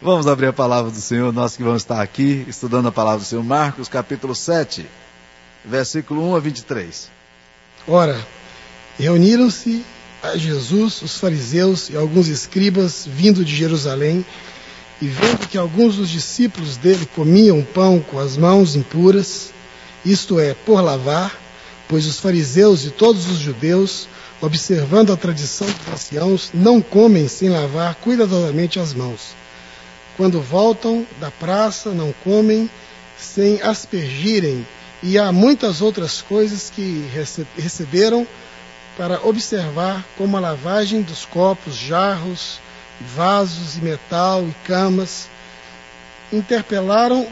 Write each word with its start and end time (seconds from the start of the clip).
Vamos 0.00 0.26
abrir 0.26 0.48
a 0.48 0.52
palavra 0.52 0.90
do 0.90 1.00
Senhor, 1.00 1.32
nós 1.32 1.56
que 1.56 1.62
vamos 1.62 1.80
estar 1.80 2.02
aqui 2.02 2.44
estudando 2.46 2.86
a 2.86 2.92
palavra 2.92 3.20
do 3.20 3.24
Senhor. 3.24 3.42
Marcos, 3.42 3.88
capítulo 3.88 4.34
7, 4.34 4.84
versículo 5.64 6.22
1 6.32 6.36
a 6.36 6.38
23. 6.38 7.10
Ora, 7.88 8.20
reuniram-se 8.98 9.82
a 10.22 10.36
Jesus 10.36 11.00
os 11.00 11.16
fariseus 11.16 11.88
e 11.88 11.96
alguns 11.96 12.28
escribas 12.28 13.08
vindo 13.10 13.42
de 13.42 13.56
Jerusalém, 13.56 14.22
e 15.00 15.08
vendo 15.08 15.48
que 15.48 15.56
alguns 15.56 15.96
dos 15.96 16.10
discípulos 16.10 16.76
dele 16.76 17.08
comiam 17.16 17.62
pão 17.62 17.98
com 17.98 18.18
as 18.18 18.36
mãos 18.36 18.76
impuras, 18.76 19.50
isto 20.04 20.38
é, 20.38 20.52
por 20.52 20.82
lavar, 20.82 21.34
pois 21.88 22.04
os 22.04 22.20
fariseus 22.20 22.84
e 22.84 22.90
todos 22.90 23.30
os 23.30 23.38
judeus, 23.38 24.06
observando 24.42 25.10
a 25.10 25.16
tradição 25.16 25.66
dos 25.66 25.94
anciãos, 25.94 26.50
não 26.52 26.82
comem 26.82 27.28
sem 27.28 27.48
lavar 27.48 27.94
cuidadosamente 27.94 28.78
as 28.78 28.92
mãos 28.92 29.34
quando 30.16 30.40
voltam 30.40 31.06
da 31.20 31.30
praça, 31.30 31.90
não 31.90 32.12
comem 32.24 32.70
sem 33.18 33.60
aspergirem. 33.62 34.66
E 35.02 35.18
há 35.18 35.30
muitas 35.30 35.82
outras 35.82 36.22
coisas 36.22 36.70
que 36.70 37.08
receberam 37.56 38.26
para 38.96 39.20
observar 39.26 40.04
como 40.16 40.36
a 40.36 40.40
lavagem 40.40 41.02
dos 41.02 41.26
copos, 41.26 41.76
jarros, 41.76 42.58
vasos 43.14 43.76
e 43.76 43.80
metal 43.80 44.42
e 44.48 44.66
camas. 44.66 45.28
Interpelaram, 46.32 47.28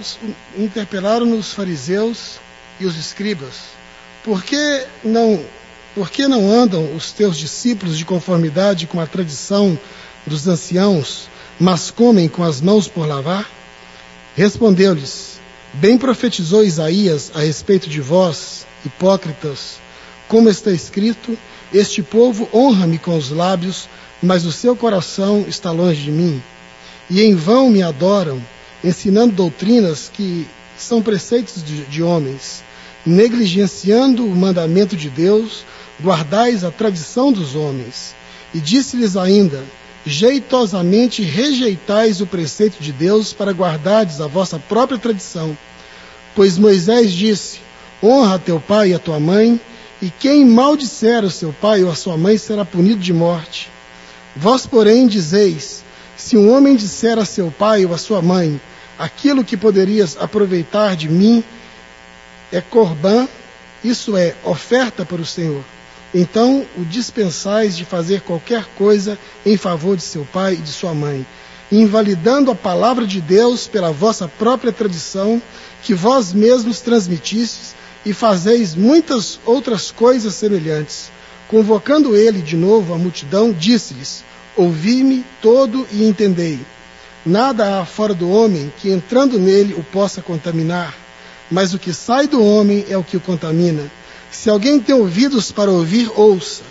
interpelaram 0.57 1.37
os 1.37 1.53
fariseus 1.53 2.39
e 2.79 2.85
os 2.85 2.97
escribas. 2.97 3.63
Por 4.23 4.45
que 4.45 4.87
não, 5.03 5.43
por 5.95 6.11
que 6.11 6.29
não 6.29 6.51
andam 6.51 6.95
os 6.95 7.13
teus 7.13 7.37
discípulos 7.39 7.97
de 7.97 8.05
conformidade 8.05 8.87
com 8.87 9.01
a 9.01 9.07
tradição 9.07 9.79
dos 10.27 10.47
anciãos? 10.47 11.29
Mas 11.65 11.91
comem 11.91 12.29
com 12.29 12.45
as 12.45 12.61
mãos 12.61 12.87
por 12.87 13.09
lavar? 13.09 13.51
Respondeu-lhes: 14.37 15.41
Bem 15.73 15.97
profetizou 15.97 16.63
Isaías 16.63 17.33
a 17.35 17.41
respeito 17.41 17.89
de 17.89 18.03
vós, 18.03 18.67
hipócritas, 18.85 19.79
como 20.29 20.51
está 20.51 20.71
escrito: 20.71 21.39
Este 21.73 22.03
povo 22.03 22.47
honra-me 22.53 22.99
com 22.99 23.17
os 23.17 23.31
lábios, 23.31 23.89
mas 24.23 24.45
o 24.45 24.53
seu 24.53 24.77
coração 24.77 25.47
está 25.49 25.71
longe 25.71 26.03
de 26.03 26.11
mim. 26.11 26.43
E 27.09 27.23
em 27.23 27.35
vão 27.35 27.71
me 27.71 27.83
adoram, 27.83 28.43
ensinando 28.85 29.33
doutrinas 29.33 30.11
que 30.13 30.47
são 30.77 31.01
preceitos 31.01 31.65
de, 31.65 31.87
de 31.87 32.03
homens. 32.03 32.63
Negligenciando 33.07 34.27
o 34.27 34.37
mandamento 34.37 34.95
de 34.95 35.09
Deus, 35.09 35.65
guardais 35.99 36.63
a 36.63 36.71
tradição 36.71 37.33
dos 37.33 37.55
homens. 37.55 38.15
E 38.53 38.61
disse-lhes 38.61 39.17
ainda: 39.17 39.65
jeitosamente 40.07 41.23
rejeitais 41.23 42.21
o 42.21 42.27
preceito 42.27 42.83
de 42.83 42.93
Deus 42.93 43.33
para 43.33 43.53
guardardes 43.53 44.21
a 44.21 44.27
vossa 44.27 44.59
própria 44.59 44.99
tradição. 44.99 45.57
Pois 46.35 46.59
Moisés 46.59 47.13
disse: 47.13 47.61
Honra 48.03 48.39
teu 48.39 48.61
pai 48.61 48.91
e 48.91 48.95
a 48.95 48.99
tua 48.99 49.19
mãe, 49.19 49.61
e 50.03 50.11
quem 50.11 50.45
maldisser 50.45 51.25
o 51.25 51.31
seu 51.31 51.53
pai 51.53 51.83
ou 51.83 51.91
a 51.91 51.95
sua 51.95 52.17
mãe 52.17 52.37
será 52.37 52.65
punido 52.65 53.01
de 53.01 53.13
morte. 53.13 53.71
Vós, 54.37 54.67
porém, 54.67 55.07
dizeis: 55.07 55.83
Se 56.17 56.37
um 56.37 56.53
homem 56.53 56.77
disser 56.77 57.19
a 57.19 57.25
seu 57.25 57.51
pai 57.51 57.87
ou 57.87 57.95
a 57.95 57.99
sua 57.99 58.21
mãe, 58.21 58.61
aquilo 58.99 59.45
que 59.45 59.57
poderias 59.57 60.17
aproveitar 60.21 60.97
de 60.97 61.09
mim 61.09 61.43
é 62.53 62.61
corbã, 62.61 63.27
isso 63.83 64.17
é, 64.17 64.35
oferta 64.45 65.05
para 65.05 65.21
o 65.21 65.27
Senhor 65.27 65.65
então 66.15 66.65
o 66.79 66.85
dispensais 66.85 67.77
de 67.77 67.85
fazer 67.85 68.21
qualquer 68.21 68.67
coisa 68.77 69.19
em 69.45 69.57
favor 69.57 69.97
de 69.97 70.03
seu 70.03 70.25
pai 70.25 70.55
e 70.55 70.59
de 70.59 70.71
sua 70.71 70.95
mãe, 70.95 71.27
invalidando 71.73 72.53
a 72.53 72.55
palavra 72.55 73.05
de 73.05 73.21
Deus 73.21 73.67
pela 73.67 73.91
vossa 73.91 74.29
própria 74.29 74.73
tradição, 74.73 75.43
que 75.83 75.93
vós 75.93 76.33
mesmos 76.33 76.81
transmitistes, 76.81 77.75
e 78.07 78.13
fazeis 78.13 78.75
muitas 78.75 79.41
outras 79.45 79.91
coisas 79.91 80.35
semelhantes. 80.35 81.11
Convocando 81.49 82.15
ele 82.15 82.43
de 82.43 82.57
novo 82.57 82.93
a 82.93 82.99
multidão, 82.99 83.53
disse-lhes: 83.53 84.23
Ouvi-me 84.57 85.25
todo 85.41 85.87
e 85.91 86.05
entendei. 86.05 86.61
Nada 87.25 87.81
há 87.81 87.87
fora 87.87 88.13
do 88.13 88.29
homem 88.29 88.73
que 88.79 88.91
entrando 88.91 89.39
nele 89.39 89.75
o 89.75 89.83
possa 89.83 90.21
contaminar, 90.21 90.95
mas 91.51 91.73
o 91.73 91.79
que 91.79 91.93
sai 91.93 92.27
do 92.27 92.45
homem 92.45 92.85
é 92.89 92.97
o 92.99 93.05
que 93.05 93.17
o 93.17 93.21
contamina. 93.21 93.91
Se 94.35 94.51
alguém 94.51 94.81
tem 94.81 94.95
ouvidos 94.95 95.53
para 95.53 95.71
ouvir, 95.71 96.11
ouça. 96.17 96.63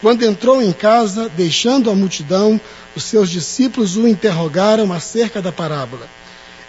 Quando 0.00 0.24
entrou 0.24 0.60
em 0.60 0.72
casa, 0.72 1.28
deixando 1.28 1.90
a 1.90 1.94
multidão, 1.94 2.58
os 2.96 3.04
seus 3.04 3.30
discípulos 3.30 3.96
o 3.96 4.08
interrogaram 4.08 4.90
acerca 4.90 5.40
da 5.40 5.52
parábola. 5.52 6.08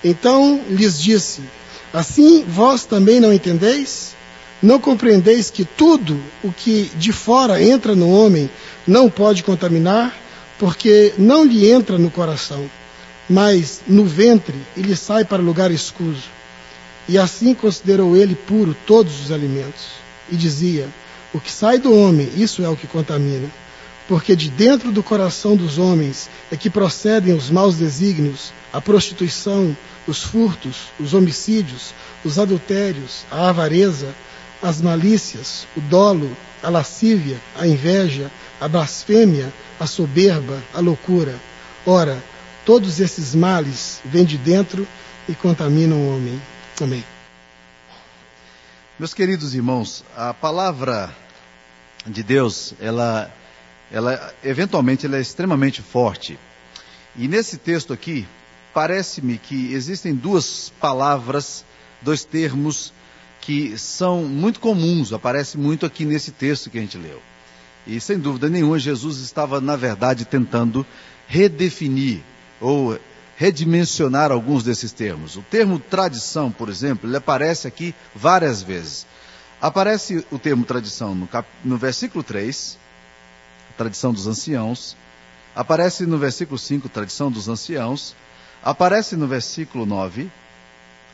Então 0.04 0.62
lhes 0.70 1.02
disse: 1.02 1.42
Assim 1.92 2.44
vós 2.48 2.84
também 2.84 3.20
não 3.20 3.34
entendeis? 3.34 4.14
Não 4.62 4.78
compreendeis 4.78 5.50
que 5.50 5.64
tudo 5.64 6.22
o 6.44 6.52
que 6.52 6.92
de 6.96 7.14
fora 7.14 7.64
entra 7.64 7.96
no 7.96 8.10
homem 8.12 8.50
não 8.86 9.10
pode 9.10 9.42
contaminar, 9.42 10.16
porque 10.60 11.14
não 11.18 11.46
lhe 11.46 11.72
entra 11.72 11.98
no 11.98 12.12
coração, 12.12 12.70
mas 13.28 13.82
no 13.88 14.06
ventre 14.06 14.62
e 14.76 14.82
lhe 14.82 14.98
sai 14.98 15.24
para 15.24 15.42
lugar 15.42 15.72
escuso. 15.72 16.30
E 17.08 17.18
assim 17.18 17.54
considerou 17.54 18.18
ele 18.18 18.36
puro 18.36 18.76
todos 18.86 19.22
os 19.22 19.32
alimentos 19.32 20.05
e 20.32 20.36
dizia: 20.36 20.88
O 21.34 21.40
que 21.40 21.52
sai 21.52 21.78
do 21.78 21.94
homem, 21.94 22.30
isso 22.36 22.64
é 22.64 22.70
o 22.70 22.76
que 22.76 22.88
contamina. 22.88 23.50
Porque 24.08 24.36
de 24.36 24.50
dentro 24.50 24.92
do 24.92 25.02
coração 25.02 25.56
dos 25.56 25.80
homens 25.80 26.30
é 26.52 26.56
que 26.56 26.70
procedem 26.70 27.34
os 27.34 27.50
maus 27.50 27.76
desígnios, 27.76 28.54
a 28.72 28.80
prostituição, 28.80 29.76
os 30.08 30.22
furtos, 30.22 30.90
os 31.00 31.14
homicídios, 31.14 31.94
os 32.24 32.38
adultérios, 32.38 33.26
a 33.32 33.50
avareza, 33.50 34.14
as 34.62 34.82
malícias, 34.82 35.66
o 35.76 35.82
dolo, 35.82 36.36
a 36.62 36.70
lascívia, 36.70 37.40
a 37.58 37.68
inveja, 37.68 38.32
a 38.60 38.68
blasfêmia, 38.68 39.52
a 39.80 39.88
soberba, 39.88 40.62
a 40.74 40.80
loucura. 40.80 41.36
Ora, 41.86 42.24
todos 42.64 43.00
esses 43.00 43.36
males 43.36 44.02
vêm 44.06 44.26
de 44.26 44.38
dentro 44.38 44.88
e 45.28 45.34
contaminam 45.34 45.98
o 45.98 46.16
homem. 46.16 46.42
Amém. 46.82 47.15
Meus 48.98 49.14
queridos 49.14 49.54
irmãos, 49.54 50.06
a 50.16 50.34
palavra 50.34 51.14
de 52.08 52.24
Deus, 52.24 52.74
ela, 52.80 53.30
ela 53.92 54.34
eventualmente 54.42 55.06
ela 55.06 55.18
é 55.18 55.22
extremamente 55.22 55.82
forte. 55.82 56.40
E 57.14 57.28
nesse 57.28 57.58
texto 57.58 57.92
aqui, 57.92 58.26
parece-me 58.74 59.38
que 59.38 59.74
existem 59.74 60.16
duas 60.16 60.72
palavras, 60.80 61.66
dois 62.02 62.24
termos 62.24 62.94
que 63.42 63.78
são 63.78 64.24
muito 64.24 64.62
comuns, 64.62 65.12
aparece 65.12 65.58
muito 65.58 65.86
aqui 65.86 66.06
nesse 66.06 66.32
texto 66.32 66.70
que 66.70 66.78
a 66.78 66.82
gente 66.82 66.98
leu. 66.98 67.22
E 67.86 68.00
sem 68.00 68.18
dúvida 68.18 68.48
nenhuma, 68.48 68.80
Jesus 68.80 69.18
estava, 69.18 69.60
na 69.60 69.76
verdade, 69.76 70.24
tentando 70.24 70.86
redefinir 71.28 72.22
ou 72.62 72.98
redimensionar 73.38 74.32
alguns 74.32 74.64
desses 74.64 74.92
termos. 74.92 75.36
O 75.36 75.42
termo 75.42 75.80
tradição, 75.80 76.52
por 76.52 76.70
exemplo, 76.70 77.10
ele 77.10 77.18
aparece 77.18 77.68
aqui 77.68 77.94
várias 78.14 78.62
vezes. 78.62 79.06
Aparece 79.62 80.26
o 80.32 80.40
termo 80.40 80.66
tradição 80.66 81.14
no, 81.14 81.28
cap... 81.28 81.48
no 81.64 81.78
versículo 81.78 82.24
3, 82.24 82.78
tradição 83.78 84.14
dos 84.14 84.28
anciãos. 84.28 84.96
Aparece 85.56 86.06
no 86.06 86.18
versículo 86.18 86.58
5, 86.58 86.88
tradição 86.90 87.32
dos 87.32 87.48
anciãos. 87.48 88.16
Aparece 88.64 89.16
no 89.16 89.28
versículo 89.28 89.86
9, 89.86 90.30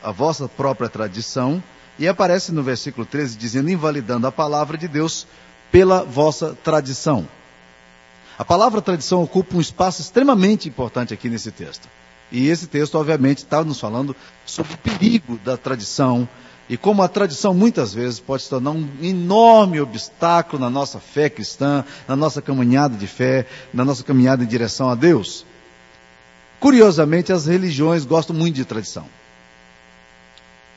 a 0.02 0.10
vossa 0.10 0.48
própria 0.48 0.88
tradição. 0.88 1.62
E 1.98 2.08
aparece 2.08 2.52
no 2.52 2.62
versículo 2.62 3.04
13, 3.04 3.36
dizendo, 3.36 3.70
invalidando 3.70 4.26
a 4.26 4.32
palavra 4.32 4.78
de 4.78 4.88
Deus 4.88 5.26
pela 5.70 6.04
vossa 6.04 6.56
tradição. 6.62 7.28
A 8.38 8.44
palavra 8.44 8.80
tradição 8.80 9.22
ocupa 9.22 9.56
um 9.56 9.60
espaço 9.60 10.00
extremamente 10.00 10.68
importante 10.68 11.12
aqui 11.12 11.28
nesse 11.28 11.50
texto. 11.50 11.88
E 12.32 12.48
esse 12.48 12.66
texto, 12.66 12.96
obviamente, 12.96 13.38
está 13.38 13.62
nos 13.62 13.78
falando 13.78 14.16
sobre 14.46 14.72
o 14.72 14.78
perigo 14.78 15.38
da 15.44 15.56
tradição 15.56 16.26
e 16.68 16.76
como 16.78 17.02
a 17.02 17.08
tradição 17.08 17.52
muitas 17.52 17.92
vezes 17.92 18.18
pode 18.18 18.44
se 18.44 18.48
tornar 18.48 18.70
um 18.70 18.88
enorme 19.02 19.78
obstáculo 19.78 20.58
na 20.58 20.70
nossa 20.70 20.98
fé 20.98 21.28
cristã, 21.28 21.84
na 22.08 22.16
nossa 22.16 22.40
caminhada 22.40 22.96
de 22.96 23.06
fé, 23.06 23.46
na 23.74 23.84
nossa 23.84 24.02
caminhada 24.02 24.42
em 24.42 24.46
direção 24.46 24.88
a 24.88 24.94
Deus. 24.94 25.44
Curiosamente, 26.58 27.30
as 27.30 27.46
religiões 27.46 28.06
gostam 28.06 28.34
muito 28.34 28.54
de 28.54 28.64
tradição. 28.64 29.04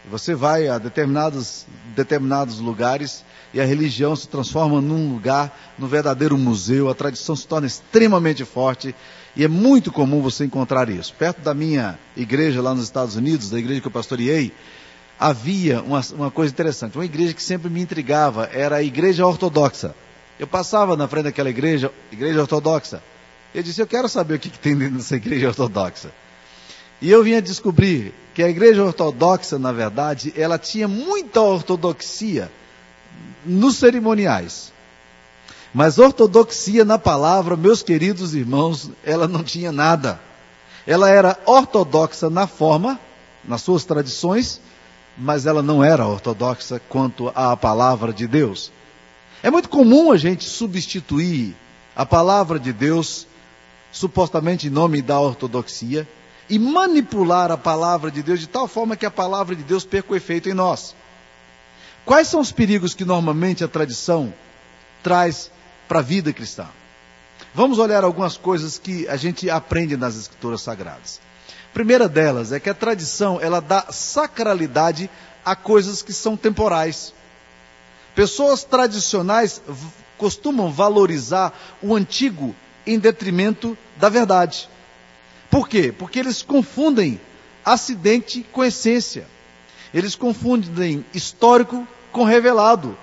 Você 0.10 0.36
vai 0.36 0.68
a 0.68 0.78
determinados, 0.78 1.66
determinados 1.96 2.60
lugares 2.60 3.26
e 3.54 3.60
a 3.60 3.66
religião 3.66 4.16
se 4.16 4.28
transforma 4.28 4.80
num 4.80 5.12
lugar, 5.12 5.74
num 5.80 5.88
verdadeiro 5.88 6.38
museu, 6.38 6.90
a 6.90 6.96
tradição 6.96 7.36
se 7.36 7.48
torna 7.48 7.66
extremamente 7.66 8.46
forte 8.46 8.94
e 9.36 9.44
é 9.44 9.48
muito 9.48 9.92
comum 9.92 10.22
você 10.22 10.46
encontrar 10.46 10.90
isso. 10.90 11.14
Perto 11.14 11.42
da 11.42 11.54
minha 11.54 11.98
igreja 12.16 12.62
lá 12.62 12.74
nos 12.74 12.84
Estados 12.84 13.16
Unidos, 13.16 13.50
da 13.50 13.58
igreja 13.58 13.82
que 13.82 13.88
eu 13.88 13.92
pastoreei, 13.92 14.54
havia 15.20 15.82
uma, 15.82 16.02
uma 16.14 16.32
coisa 16.32 16.54
interessante. 16.54 16.98
Uma 16.98 17.06
igreja 17.06 17.34
que 17.34 17.42
sempre 17.42 17.70
me 17.70 17.82
intrigava 17.82 18.50
era 18.54 18.78
a 18.78 18.84
igreja 18.84 19.26
ortodoxa. 19.26 19.96
Eu 20.40 20.48
passava 20.48 20.96
na 20.96 21.08
frente 21.08 21.26
daquela 21.26 21.50
igreja, 21.50 21.92
igreja 22.12 22.42
ortodoxa. 22.42 23.02
Eu 23.54 23.64
disse, 23.64 23.82
eu 23.82 23.88
quero 23.88 24.08
saber 24.08 24.36
o 24.36 24.40
que, 24.40 24.50
que 24.50 24.60
tem 24.60 24.76
dentro 24.76 24.98
dessa 24.98 25.16
igreja 25.16 25.48
ortodoxa. 25.48 26.12
E 27.02 27.10
eu 27.10 27.24
vinha 27.24 27.42
descobrir 27.42 28.14
que 28.34 28.44
a 28.44 28.50
igreja 28.50 28.84
ortodoxa, 28.84 29.58
na 29.58 29.72
verdade, 29.72 30.34
ela 30.36 30.58
tinha 30.58 30.88
muita 30.88 31.42
ortodoxia 31.42 32.52
nos 33.46 33.78
cerimoniais. 33.78 34.74
Mas 35.74 36.00
ortodoxia 36.00 36.86
na 36.86 36.98
palavra, 36.98 37.58
meus 37.58 37.84
queridos 37.84 38.34
irmãos, 38.34 38.90
ela 39.04 39.28
não 39.28 39.44
tinha 39.44 39.72
nada. 39.72 40.20
Ela 40.88 41.10
era 41.10 41.38
ortodoxa 41.46 42.30
na 42.30 42.48
forma, 42.48 43.00
nas 43.44 43.62
suas 43.62 43.84
tradições, 43.84 44.62
mas 45.18 45.46
ela 45.46 45.62
não 45.62 45.84
era 45.84 46.08
ortodoxa 46.08 46.82
quanto 46.90 47.32
à 47.36 47.56
palavra 47.56 48.14
de 48.14 48.28
Deus. 48.28 48.72
É 49.44 49.52
muito 49.52 49.70
comum 49.70 50.12
a 50.12 50.18
gente 50.18 50.46
substituir 50.46 51.56
a 51.96 52.06
palavra 52.06 52.60
de 52.60 52.74
Deus, 52.74 53.28
supostamente 53.92 54.68
em 54.68 54.72
nome 54.72 55.02
da 55.02 55.20
ortodoxia, 55.20 56.08
e 56.50 56.60
manipular 56.60 57.52
a 57.52 57.58
palavra 57.58 58.12
de 58.12 58.22
Deus 58.22 58.40
de 58.40 58.48
tal 58.48 58.68
forma 58.68 58.96
que 58.96 59.06
a 59.06 59.12
palavra 59.12 59.56
de 59.56 59.64
Deus 59.64 59.84
perca 59.84 60.14
o 60.14 60.16
efeito 60.16 60.50
em 60.50 60.54
nós. 60.54 60.96
Quais 62.06 62.28
são 62.28 62.40
os 62.40 62.52
perigos 62.52 62.94
que 62.94 63.04
normalmente 63.04 63.64
a 63.64 63.68
tradição 63.68 64.34
traz 65.02 65.52
para 65.88 66.00
a 66.00 66.04
vida 66.04 66.32
cristã? 66.32 66.68
Vamos 67.54 67.80
olhar 67.80 68.04
algumas 68.04 68.38
coisas 68.38 68.78
que 68.78 69.08
a 69.08 69.16
gente 69.16 69.50
aprende 69.50 69.98
nas 69.98 70.16
escrituras 70.16 70.62
sagradas. 70.62 71.20
A 71.72 71.74
primeira 71.74 72.08
delas 72.08 72.52
é 72.52 72.60
que 72.60 72.70
a 72.70 72.74
tradição, 72.74 73.40
ela 73.42 73.60
dá 73.60 73.88
sacralidade 73.90 75.10
a 75.44 75.56
coisas 75.56 76.02
que 76.02 76.14
são 76.14 76.38
temporais. 76.38 77.14
Pessoas 78.14 78.64
tradicionais 78.64 79.62
costumam 80.18 80.72
valorizar 80.72 81.54
o 81.82 81.96
antigo 81.96 82.56
em 82.86 83.00
detrimento 83.00 83.78
da 83.98 84.10
verdade. 84.10 84.70
Por 85.56 85.70
quê? 85.70 85.90
Porque 85.90 86.20
eles 86.20 86.42
confundem 86.42 87.18
acidente 87.64 88.46
com 88.52 88.62
essência. 88.62 89.26
Eles 89.94 90.14
confundem 90.14 91.06
histórico 91.14 91.88
com 92.12 92.26
revelado. 92.26 92.98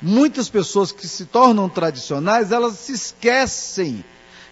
Muitas 0.00 0.48
pessoas 0.48 0.92
que 0.92 1.08
se 1.08 1.24
tornam 1.24 1.68
tradicionais, 1.68 2.52
elas 2.52 2.74
se 2.74 2.92
esquecem 2.92 4.04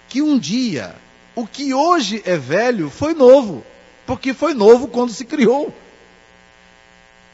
que 0.09 0.21
um 0.21 0.37
dia 0.37 0.97
o 1.37 1.47
que 1.47 1.73
hoje 1.73 2.21
é 2.27 2.37
velho 2.37 2.91
foi 2.91 3.15
novo, 3.15 3.65
porque 4.05 4.35
foi 4.35 4.53
novo 4.53 4.89
quando 4.89 5.13
se 5.13 5.25
criou. 5.25 5.73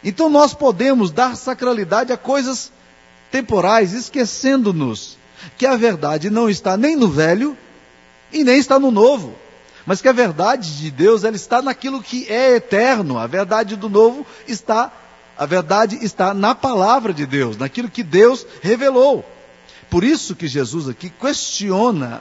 Então 0.04 0.28
nós 0.28 0.52
podemos 0.52 1.10
dar 1.10 1.34
sacralidade 1.34 2.12
a 2.12 2.18
coisas 2.18 2.70
temporais, 3.30 3.94
esquecendo-nos 3.94 5.16
que 5.56 5.64
a 5.64 5.76
verdade 5.76 6.28
não 6.28 6.46
está 6.50 6.76
nem 6.76 6.94
no 6.94 7.08
velho 7.08 7.56
e 8.30 8.44
nem 8.44 8.58
está 8.58 8.78
no 8.78 8.90
novo 8.90 9.47
mas 9.88 10.02
que 10.02 10.08
a 10.08 10.12
verdade 10.12 10.76
de 10.76 10.90
Deus 10.90 11.24
ela 11.24 11.34
está 11.34 11.62
naquilo 11.62 12.02
que 12.02 12.30
é 12.30 12.56
eterno. 12.56 13.18
A 13.18 13.26
verdade 13.26 13.74
do 13.74 13.88
novo 13.88 14.26
está, 14.46 14.92
a 15.34 15.46
verdade 15.46 15.98
está 16.02 16.34
na 16.34 16.54
palavra 16.54 17.14
de 17.14 17.24
Deus, 17.24 17.56
naquilo 17.56 17.88
que 17.88 18.02
Deus 18.02 18.46
revelou. 18.60 19.24
Por 19.88 20.04
isso 20.04 20.36
que 20.36 20.46
Jesus 20.46 20.90
aqui 20.90 21.08
questiona 21.08 22.20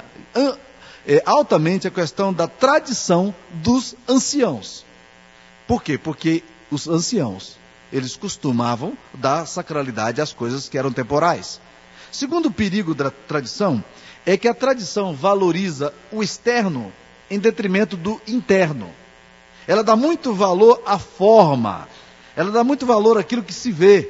é, 1.06 1.22
altamente 1.25 1.86
a 1.86 1.92
questão 1.92 2.31
da 2.31 2.48
tradição 2.48 3.36
dos 3.56 3.96
anciãos. 4.08 4.86
Por 5.68 5.84
quê? 5.84 5.98
Porque 5.98 6.46
os 6.72 6.88
anciãos, 6.88 7.58
eles 7.92 8.16
costumavam 8.16 8.98
dar 9.13 9.46
sacralidade 9.46 10.22
às 10.22 10.31
coisas 10.31 10.70
que 10.70 10.78
eram 10.78 10.94
temporais. 10.94 11.60
Segundo 12.13 12.50
perigo 12.50 12.96
da 12.96 13.12
tradição 13.12 13.84
é 14.25 14.38
que 14.38 14.48
a 14.48 14.54
tradição 14.54 15.13
valoriza 15.13 15.94
o 16.13 16.24
externo 16.24 16.94
em 17.29 17.39
detrimento 17.39 17.97
do 17.97 18.21
interno. 18.27 18.89
Ela 19.68 19.83
dá 19.83 19.95
muito 19.95 20.33
valor 20.33 20.81
à 20.85 20.97
forma, 20.97 21.88
ela 22.35 22.51
dá 22.51 22.63
muito 22.63 22.85
valor 22.85 23.18
àquilo 23.18 23.44
que 23.44 23.53
se 23.53 23.71
vê, 23.71 24.09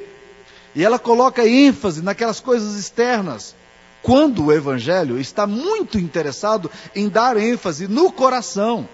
e 0.74 0.84
ela 0.84 0.98
coloca 0.98 1.46
ênfase 1.46 2.02
naquelas 2.02 2.38
coisas 2.38 2.76
externas, 2.76 3.56
quando 4.02 4.46
o 4.46 4.52
Evangelho 4.52 5.18
está 5.18 5.46
muito 5.46 5.98
interessado 5.98 6.70
em 6.94 7.08
dar 7.08 7.36
ênfase 7.36 7.88
no 7.88 8.12
coração. 8.12 8.88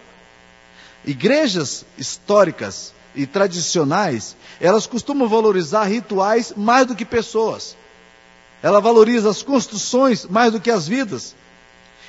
Igrejas 1.05 1.85
históricas 1.99 2.95
e 3.15 3.27
tradicionais, 3.27 4.35
elas 4.61 4.87
costumam 4.87 5.29
valorizar 5.29 5.85
rituais 5.85 6.55
mais 6.57 6.87
do 6.87 6.97
que 6.97 7.05
pessoas. 7.05 7.77
Ela 8.63 8.81
valoriza 8.81 9.29
as 9.29 9.43
construções 9.43 10.25
mais 10.25 10.53
do 10.53 10.61
que 10.61 10.71
as 10.71 10.89
vidas. 10.89 11.35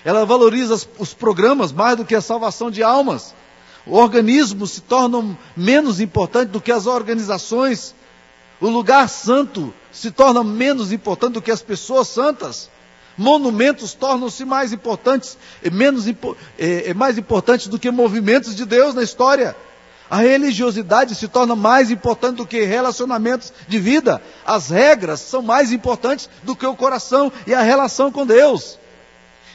Ela 0.06 0.24
valoriza 0.24 0.80
os 1.00 1.16
programas 1.16 1.72
mais 1.72 1.98
do 1.98 2.06
que 2.06 2.14
a 2.14 2.22
salvação 2.22 2.70
de 2.70 2.84
almas. 2.84 3.34
O 3.88 3.98
organismo 3.98 4.68
se 4.68 4.82
torna 4.82 5.38
menos 5.58 6.00
importante 6.00 6.50
do 6.50 6.62
que 6.62 6.72
as 6.72 6.86
organizações. 6.86 7.96
O 8.62 8.70
lugar 8.70 9.10
santo 9.10 9.74
se 9.92 10.12
torna 10.12 10.44
menos 10.44 10.92
importante 10.92 11.34
do 11.34 11.42
que 11.42 11.50
as 11.50 11.64
pessoas 11.64 12.08
santas. 12.08 12.70
Monumentos 13.18 13.94
tornam-se 13.94 14.46
mais 14.46 14.72
importantes, 14.74 15.38
menos 15.72 16.06
é 16.58 16.94
mais 16.94 17.18
importantes 17.18 17.68
do 17.68 17.80
que 17.80 17.90
movimentos 17.90 18.56
de 18.56 18.66
Deus 18.66 18.94
na 18.94 19.02
história. 19.02 19.56
A 20.08 20.18
religiosidade 20.18 21.16
se 21.16 21.28
torna 21.28 21.56
mais 21.56 21.90
importante 21.90 22.36
do 22.36 22.46
que 22.46 22.62
relacionamentos 22.64 23.52
de 23.68 23.80
vida. 23.80 24.22
As 24.46 24.70
regras 24.70 25.22
são 25.22 25.42
mais 25.42 25.72
importantes 25.72 26.30
do 26.44 26.56
que 26.56 26.66
o 26.66 26.76
coração 26.76 27.32
e 27.48 27.56
a 27.56 27.62
relação 27.62 28.12
com 28.12 28.24
Deus. 28.24 28.78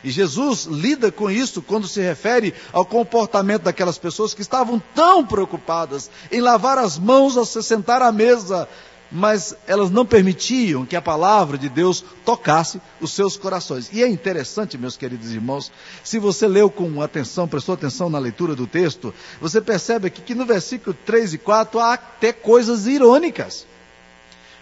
E 0.02 0.10
Jesus 0.10 0.64
lida 0.64 1.12
com 1.12 1.30
isso 1.30 1.60
quando 1.62 1.86
se 1.86 2.00
refere 2.00 2.54
ao 2.72 2.84
comportamento 2.84 3.62
daquelas 3.62 3.98
pessoas 3.98 4.34
que 4.34 4.42
estavam 4.42 4.82
tão 4.94 5.26
preocupadas 5.26 6.10
em 6.30 6.40
lavar 6.40 6.78
as 6.78 6.98
mãos 6.98 7.36
ao 7.36 7.44
se 7.44 7.62
sentar 7.62 8.02
à 8.02 8.10
mesa, 8.10 8.68
mas 9.10 9.56
elas 9.66 9.90
não 9.90 10.06
permitiam 10.06 10.86
que 10.86 10.94
a 10.94 11.02
palavra 11.02 11.58
de 11.58 11.68
Deus 11.68 12.04
tocasse 12.24 12.80
os 13.00 13.12
seus 13.12 13.36
corações. 13.36 13.90
E 13.92 14.02
é 14.02 14.08
interessante, 14.08 14.78
meus 14.78 14.96
queridos 14.96 15.32
irmãos, 15.32 15.72
se 16.04 16.18
você 16.18 16.46
leu 16.46 16.70
com 16.70 17.02
atenção, 17.02 17.48
prestou 17.48 17.74
atenção 17.74 18.08
na 18.08 18.18
leitura 18.18 18.54
do 18.54 18.66
texto, 18.66 19.12
você 19.40 19.60
percebe 19.60 20.06
aqui 20.06 20.22
que 20.22 20.34
no 20.34 20.46
versículo 20.46 20.96
3 21.04 21.34
e 21.34 21.38
4 21.38 21.80
há 21.80 21.94
até 21.94 22.32
coisas 22.32 22.86
irônicas. 22.86 23.66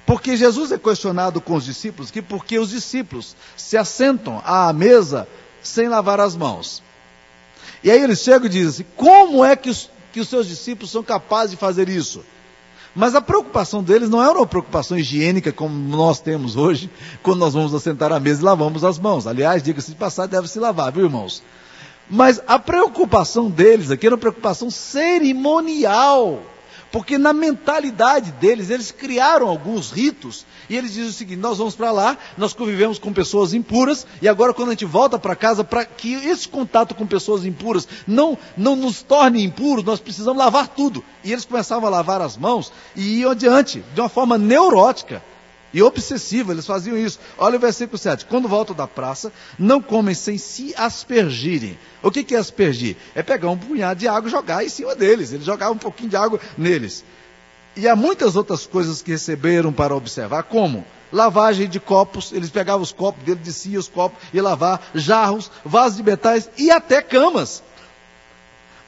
Porque 0.08 0.38
Jesus 0.38 0.72
é 0.72 0.78
questionado 0.78 1.38
com 1.38 1.54
os 1.54 1.66
discípulos 1.66 2.10
que 2.10 2.22
porque 2.22 2.58
os 2.58 2.70
discípulos 2.70 3.36
se 3.54 3.76
assentam 3.76 4.40
à 4.42 4.72
mesa 4.72 5.28
sem 5.60 5.86
lavar 5.86 6.18
as 6.18 6.34
mãos. 6.34 6.82
E 7.84 7.90
aí 7.90 8.02
eles 8.02 8.20
chegam 8.20 8.46
e 8.46 8.48
dizem 8.48 8.68
assim, 8.68 8.86
como 8.96 9.44
é 9.44 9.54
que 9.54 9.68
os, 9.68 9.90
que 10.10 10.18
os 10.18 10.28
seus 10.28 10.48
discípulos 10.48 10.90
são 10.90 11.02
capazes 11.02 11.50
de 11.50 11.56
fazer 11.58 11.90
isso? 11.90 12.24
Mas 12.96 13.14
a 13.14 13.20
preocupação 13.20 13.82
deles 13.82 14.08
não 14.08 14.22
é 14.22 14.30
uma 14.30 14.46
preocupação 14.46 14.96
higiênica 14.96 15.52
como 15.52 15.74
nós 15.94 16.20
temos 16.20 16.56
hoje, 16.56 16.88
quando 17.22 17.40
nós 17.40 17.52
vamos 17.52 17.74
assentar 17.74 18.10
à 18.10 18.18
mesa 18.18 18.40
e 18.40 18.44
lavamos 18.46 18.84
as 18.84 18.98
mãos. 18.98 19.26
Aliás, 19.26 19.62
diga-se 19.62 19.90
de 19.90 19.96
passar, 19.98 20.26
deve 20.26 20.48
se 20.48 20.58
lavar, 20.58 20.90
viu 20.90 21.04
irmãos? 21.04 21.42
Mas 22.08 22.40
a 22.46 22.58
preocupação 22.58 23.50
deles 23.50 23.90
aqui 23.90 24.06
era 24.06 24.14
uma 24.14 24.20
preocupação 24.20 24.70
cerimonial. 24.70 26.40
Porque 26.90 27.18
na 27.18 27.32
mentalidade 27.32 28.32
deles, 28.32 28.70
eles 28.70 28.90
criaram 28.90 29.48
alguns 29.48 29.90
ritos 29.90 30.46
e 30.70 30.76
eles 30.76 30.92
dizem 30.92 31.10
o 31.10 31.12
seguinte: 31.12 31.38
nós 31.38 31.58
vamos 31.58 31.74
para 31.74 31.90
lá, 31.90 32.16
nós 32.36 32.54
convivemos 32.54 32.98
com 32.98 33.12
pessoas 33.12 33.52
impuras 33.52 34.06
e 34.22 34.28
agora 34.28 34.54
quando 34.54 34.68
a 34.68 34.72
gente 34.72 34.84
volta 34.84 35.18
para 35.18 35.36
casa, 35.36 35.62
para 35.62 35.84
que 35.84 36.14
esse 36.14 36.48
contato 36.48 36.94
com 36.94 37.06
pessoas 37.06 37.44
impuras 37.44 37.86
não, 38.06 38.38
não 38.56 38.74
nos 38.74 39.02
torne 39.02 39.44
impuros, 39.44 39.84
nós 39.84 40.00
precisamos 40.00 40.38
lavar 40.38 40.68
tudo. 40.68 41.04
E 41.22 41.32
eles 41.32 41.44
começavam 41.44 41.86
a 41.86 41.90
lavar 41.90 42.22
as 42.22 42.36
mãos 42.36 42.72
e 42.96 43.20
iam 43.20 43.32
adiante, 43.32 43.84
de 43.94 44.00
uma 44.00 44.08
forma 44.08 44.38
neurótica 44.38 45.22
e 45.72 45.82
obsessiva, 45.82 46.52
eles 46.52 46.66
faziam 46.66 46.96
isso. 46.96 47.18
Olha 47.36 47.56
o 47.56 47.60
versículo 47.60 47.98
7. 47.98 48.24
Quando 48.26 48.48
voltam 48.48 48.74
da 48.74 48.86
praça, 48.86 49.32
não 49.58 49.82
comem 49.82 50.14
sem 50.14 50.38
se 50.38 50.74
aspergirem. 50.76 51.78
O 52.02 52.10
que, 52.10 52.34
é 52.34 52.38
aspergir? 52.38 52.96
É 53.14 53.22
pegar 53.22 53.50
um 53.50 53.58
punhado 53.58 54.00
de 54.00 54.08
água 54.08 54.28
e 54.28 54.32
jogar 54.32 54.64
em 54.64 54.68
cima 54.68 54.94
deles. 54.94 55.32
Eles 55.32 55.44
jogavam 55.44 55.74
um 55.74 55.78
pouquinho 55.78 56.08
de 56.08 56.16
água 56.16 56.40
neles. 56.56 57.04
E 57.76 57.86
há 57.86 57.94
muitas 57.94 58.34
outras 58.34 58.66
coisas 58.66 59.02
que 59.02 59.10
receberam 59.10 59.72
para 59.72 59.94
observar, 59.94 60.42
como 60.44 60.84
lavagem 61.12 61.68
de 61.68 61.78
copos, 61.78 62.32
eles 62.32 62.50
pegavam 62.50 62.82
os 62.82 62.92
copos 62.92 63.22
dele, 63.22 63.40
desciam 63.42 63.78
os 63.78 63.88
copos 63.88 64.18
e 64.32 64.40
lavar, 64.40 64.90
jarros, 64.94 65.50
vasos 65.64 65.96
de 65.96 66.02
metais 66.02 66.50
e 66.56 66.70
até 66.70 67.00
camas. 67.00 67.62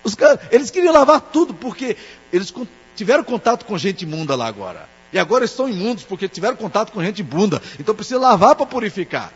Os, 0.03 0.17
eles 0.51 0.71
queriam 0.71 0.93
lavar 0.93 1.21
tudo, 1.21 1.55
porque 1.55 1.97
eles 2.33 2.53
tiveram 2.97 3.23
contato 3.23 3.65
com 3.65 3.77
gente 3.79 4.03
imunda 4.03 4.35
lá 4.35 4.47
agora. 4.47 4.89
E 5.13 5.19
agora 5.19 5.45
estão 5.45 5.69
imundos 5.69 6.05
porque 6.05 6.29
tiveram 6.29 6.57
contato 6.57 6.93
com 6.93 7.03
gente 7.03 7.23
bunda. 7.23 7.61
Então 7.79 7.95
precisa 7.95 8.21
lavar 8.21 8.55
para 8.55 8.67
purificar. 8.67 9.33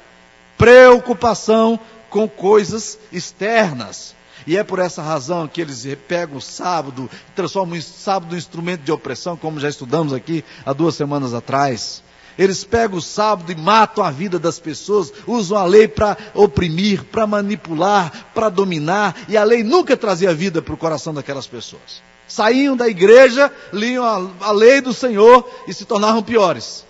Preocupação 0.56 1.78
com 2.08 2.28
coisas 2.28 2.98
externas. 3.12 4.14
E 4.46 4.56
é 4.56 4.62
por 4.62 4.78
essa 4.78 5.02
razão 5.02 5.48
que 5.48 5.60
eles 5.60 5.86
pegam 6.06 6.36
o 6.36 6.40
sábado, 6.40 7.10
transformam 7.34 7.78
o 7.78 7.82
sábado 7.82 8.34
em 8.34 8.38
instrumento 8.38 8.82
de 8.82 8.92
opressão, 8.92 9.36
como 9.36 9.58
já 9.58 9.68
estudamos 9.68 10.12
aqui 10.12 10.44
há 10.66 10.72
duas 10.72 10.94
semanas 10.94 11.32
atrás. 11.32 12.02
Eles 12.36 12.64
pegam 12.64 12.98
o 12.98 13.02
sábado 13.02 13.50
e 13.50 13.54
matam 13.54 14.04
a 14.04 14.10
vida 14.10 14.38
das 14.38 14.58
pessoas, 14.58 15.12
usam 15.26 15.56
a 15.56 15.64
lei 15.64 15.88
para 15.88 16.16
oprimir, 16.34 17.04
para 17.04 17.26
manipular, 17.26 18.12
para 18.34 18.48
dominar, 18.48 19.16
e 19.28 19.36
a 19.36 19.44
lei 19.44 19.62
nunca 19.62 19.96
trazia 19.96 20.34
vida 20.34 20.60
para 20.60 20.74
o 20.74 20.78
coração 20.78 21.14
daquelas 21.14 21.46
pessoas. 21.46 22.02
Saíam 22.26 22.76
da 22.76 22.88
igreja, 22.88 23.52
liam 23.72 24.04
a, 24.04 24.46
a 24.48 24.52
lei 24.52 24.80
do 24.80 24.92
Senhor 24.92 25.48
e 25.68 25.74
se 25.74 25.84
tornavam 25.84 26.22
piores. 26.22 26.84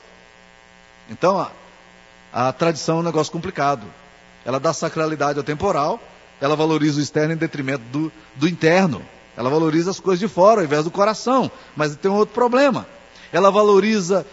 Então, 1.10 1.38
a, 1.38 1.50
a 2.32 2.52
tradição 2.52 2.98
é 2.98 3.00
um 3.00 3.04
negócio 3.04 3.32
complicado. 3.32 3.86
Ela 4.44 4.60
dá 4.60 4.72
sacralidade 4.72 5.38
ao 5.38 5.44
temporal, 5.44 6.00
ela 6.40 6.54
valoriza 6.54 6.98
o 6.98 7.02
externo 7.02 7.32
em 7.32 7.36
detrimento 7.36 7.84
do, 7.90 8.12
do 8.36 8.48
interno. 8.48 9.04
Ela 9.36 9.50
valoriza 9.50 9.90
as 9.90 10.00
coisas 10.00 10.20
de 10.20 10.28
fora 10.28 10.60
ao 10.60 10.64
invés 10.64 10.84
do 10.84 10.90
coração. 10.90 11.50
Mas 11.76 11.96
tem 11.96 12.10
um 12.10 12.16
outro 12.16 12.34
problema. 12.34 12.86
Ela 13.32 13.50
valoriza 13.50 14.26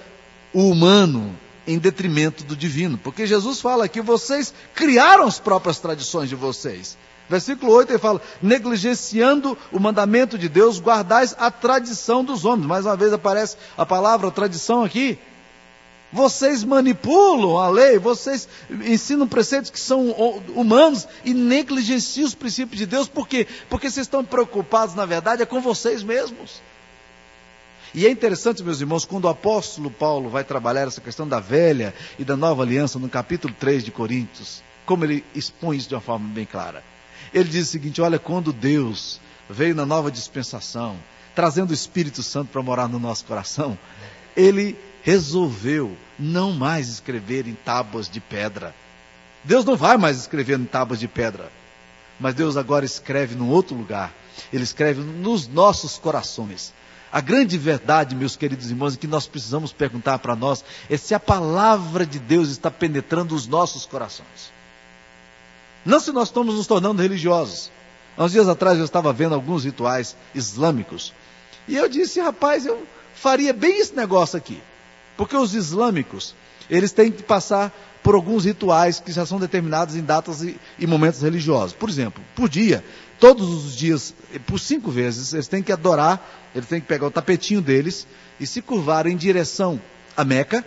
o 0.54 0.70
humano 0.70 1.36
em 1.66 1.78
detrimento 1.78 2.44
do 2.44 2.56
divino. 2.56 2.98
Porque 2.98 3.26
Jesus 3.26 3.62
fala 3.62 3.88
que 3.88 4.02
vocês 4.02 4.54
criaram 4.76 5.26
as 5.26 5.40
próprias 5.40 5.80
tradições 5.80 6.30
de 6.30 6.36
vocês. 6.36 6.98
Versículo 7.32 7.72
8 7.72 7.94
ele 7.94 7.98
fala: 7.98 8.22
negligenciando 8.42 9.58
o 9.72 9.80
mandamento 9.80 10.38
de 10.38 10.50
Deus, 10.50 10.82
guardais 10.82 11.34
a 11.40 11.50
tradição 11.50 12.26
dos 12.26 12.44
homens. 12.44 12.68
Mais 12.68 12.86
uma 12.86 12.98
vez 12.98 13.14
aparece 13.14 13.56
a 13.78 13.86
palavra 13.86 14.30
tradição 14.30 14.84
aqui. 14.84 15.18
Vocês 16.12 16.62
manipulam 16.62 17.58
a 17.58 17.70
lei, 17.70 17.98
vocês 17.98 18.50
ensinam 18.70 19.26
preceitos 19.26 19.72
que 19.72 19.80
são 19.80 20.12
humanos 20.54 21.08
e 21.24 21.34
negligenciam 21.34 22.28
os 22.28 22.36
princípios 22.36 22.78
de 22.78 22.86
Deus, 22.86 23.08
por 23.08 23.26
quê? 23.26 23.48
Porque 23.70 23.90
vocês 23.90 24.08
estão 24.08 24.26
preocupados, 24.26 24.94
na 24.94 25.06
verdade, 25.06 25.42
é 25.42 25.46
com 25.46 25.62
vocês 25.62 26.04
mesmos. 26.04 26.62
E 27.96 28.06
é 28.06 28.10
interessante, 28.10 28.62
meus 28.62 28.82
irmãos, 28.82 29.06
quando 29.06 29.24
o 29.24 29.30
apóstolo 29.30 29.90
Paulo 29.90 30.30
vai 30.30 30.44
trabalhar 30.44 30.86
essa 30.86 31.00
questão 31.00 31.26
da 31.26 31.40
velha 31.40 31.94
e 32.20 32.26
da 32.26 32.36
nova 32.36 32.62
aliança 32.64 33.00
no 33.00 33.08
capítulo 33.08 33.54
3 33.58 33.86
de 33.86 33.92
Coríntios, 33.92 34.62
como 34.86 35.06
ele 35.06 35.24
expõe 35.34 35.78
isso 35.78 35.88
de 35.88 35.96
uma 35.96 36.02
forma 36.02 36.28
bem 36.28 36.46
clara. 36.46 36.91
Ele 37.34 37.50
diz 37.50 37.68
o 37.68 37.72
seguinte: 37.72 38.02
olha, 38.02 38.20
quando 38.20 38.52
Deus 38.54 39.20
veio 39.50 39.76
na 39.76 39.86
nova 39.86 40.12
dispensação, 40.12 40.98
trazendo 41.36 41.72
o 41.72 41.74
Espírito 41.74 42.22
Santo 42.24 42.50
para 42.52 42.62
morar 42.62 42.88
no 42.88 43.00
nosso 43.00 43.26
coração, 43.26 43.78
ele 44.36 44.78
resolveu 45.04 45.96
não 46.18 46.52
mais 46.52 46.88
escrever 46.88 47.48
em 47.48 47.54
tábuas 47.54 48.10
de 48.10 48.20
pedra. 48.20 48.74
Deus 49.44 49.66
não 49.66 49.76
vai 49.76 49.98
mais 49.98 50.18
escrever 50.18 50.60
em 50.60 50.66
tábuas 50.66 51.00
de 51.00 51.08
pedra, 51.08 51.52
mas 52.20 52.36
Deus 52.36 52.56
agora 52.56 52.86
escreve 52.86 53.36
num 53.36 53.50
outro 53.50 53.76
lugar. 53.76 54.14
Ele 54.54 54.64
escreve 54.64 55.02
nos 55.02 55.48
nossos 55.48 55.98
corações. 55.98 56.74
A 57.12 57.20
grande 57.20 57.58
verdade, 57.58 58.16
meus 58.16 58.38
queridos 58.38 58.70
irmãos, 58.70 58.96
que 58.96 59.08
nós 59.08 59.28
precisamos 59.28 59.74
perguntar 59.74 60.20
para 60.20 60.36
nós 60.36 60.64
é 60.90 60.96
se 60.96 61.14
a 61.14 61.20
palavra 61.20 62.06
de 62.06 62.20
Deus 62.20 62.50
está 62.50 62.72
penetrando 62.72 63.36
os 63.36 63.48
nossos 63.48 63.86
corações. 63.86 64.54
Não 65.86 66.00
se 66.00 66.12
nós 66.12 66.28
estamos 66.28 66.56
nos 66.56 66.68
tornando 66.68 67.02
religiosos. 67.02 67.72
Há 68.18 68.26
uns 68.26 68.32
dias 68.32 68.48
atrás 68.48 68.78
eu 68.78 68.86
estava 68.86 69.12
vendo 69.12 69.36
alguns 69.36 69.64
rituais 69.64 70.16
islâmicos. 70.36 71.14
E 71.68 71.76
eu 71.76 71.88
disse, 71.88 72.20
rapaz, 72.20 72.66
eu 72.66 72.86
faria 73.16 73.54
bem 73.54 73.80
esse 73.80 73.96
negócio 73.96 74.38
aqui. 74.38 74.62
Porque 75.18 75.36
os 75.36 75.56
islâmicos, 75.56 76.36
eles 76.70 76.92
têm 76.92 77.12
que 77.12 77.24
passar 77.24 77.72
por 78.04 78.16
alguns 78.16 78.46
rituais 78.46 79.00
que 79.00 79.12
já 79.12 79.26
são 79.26 79.40
determinados 79.40 79.96
em 79.96 80.02
datas 80.02 80.42
e, 80.42 80.60
e, 80.80 80.88
momentos 80.88 81.22
religiosos. 81.22 81.74
Por 81.74 81.90
exemplo, 81.90 82.24
por 82.36 82.50
dia, 82.50 82.84
todos 83.20 83.48
os 83.48 83.76
dias, 83.76 84.14
por 84.48 84.60
cinco 84.60 84.90
vezes, 84.90 85.34
eles 85.34 85.48
têm 85.48 85.62
que 85.62 85.72
adorar, 85.72 86.50
eles 86.56 86.68
têm 86.68 86.82
que 86.82 86.88
pegar 86.88 87.08
o 87.08 87.12
tapetinho 87.12 87.62
deles 87.62 88.08
e 88.40 88.48
se 88.48 88.62
curvar 88.62 89.06
em 89.06 89.16
direção 89.16 89.80
a 90.18 90.26
Meca, 90.26 90.66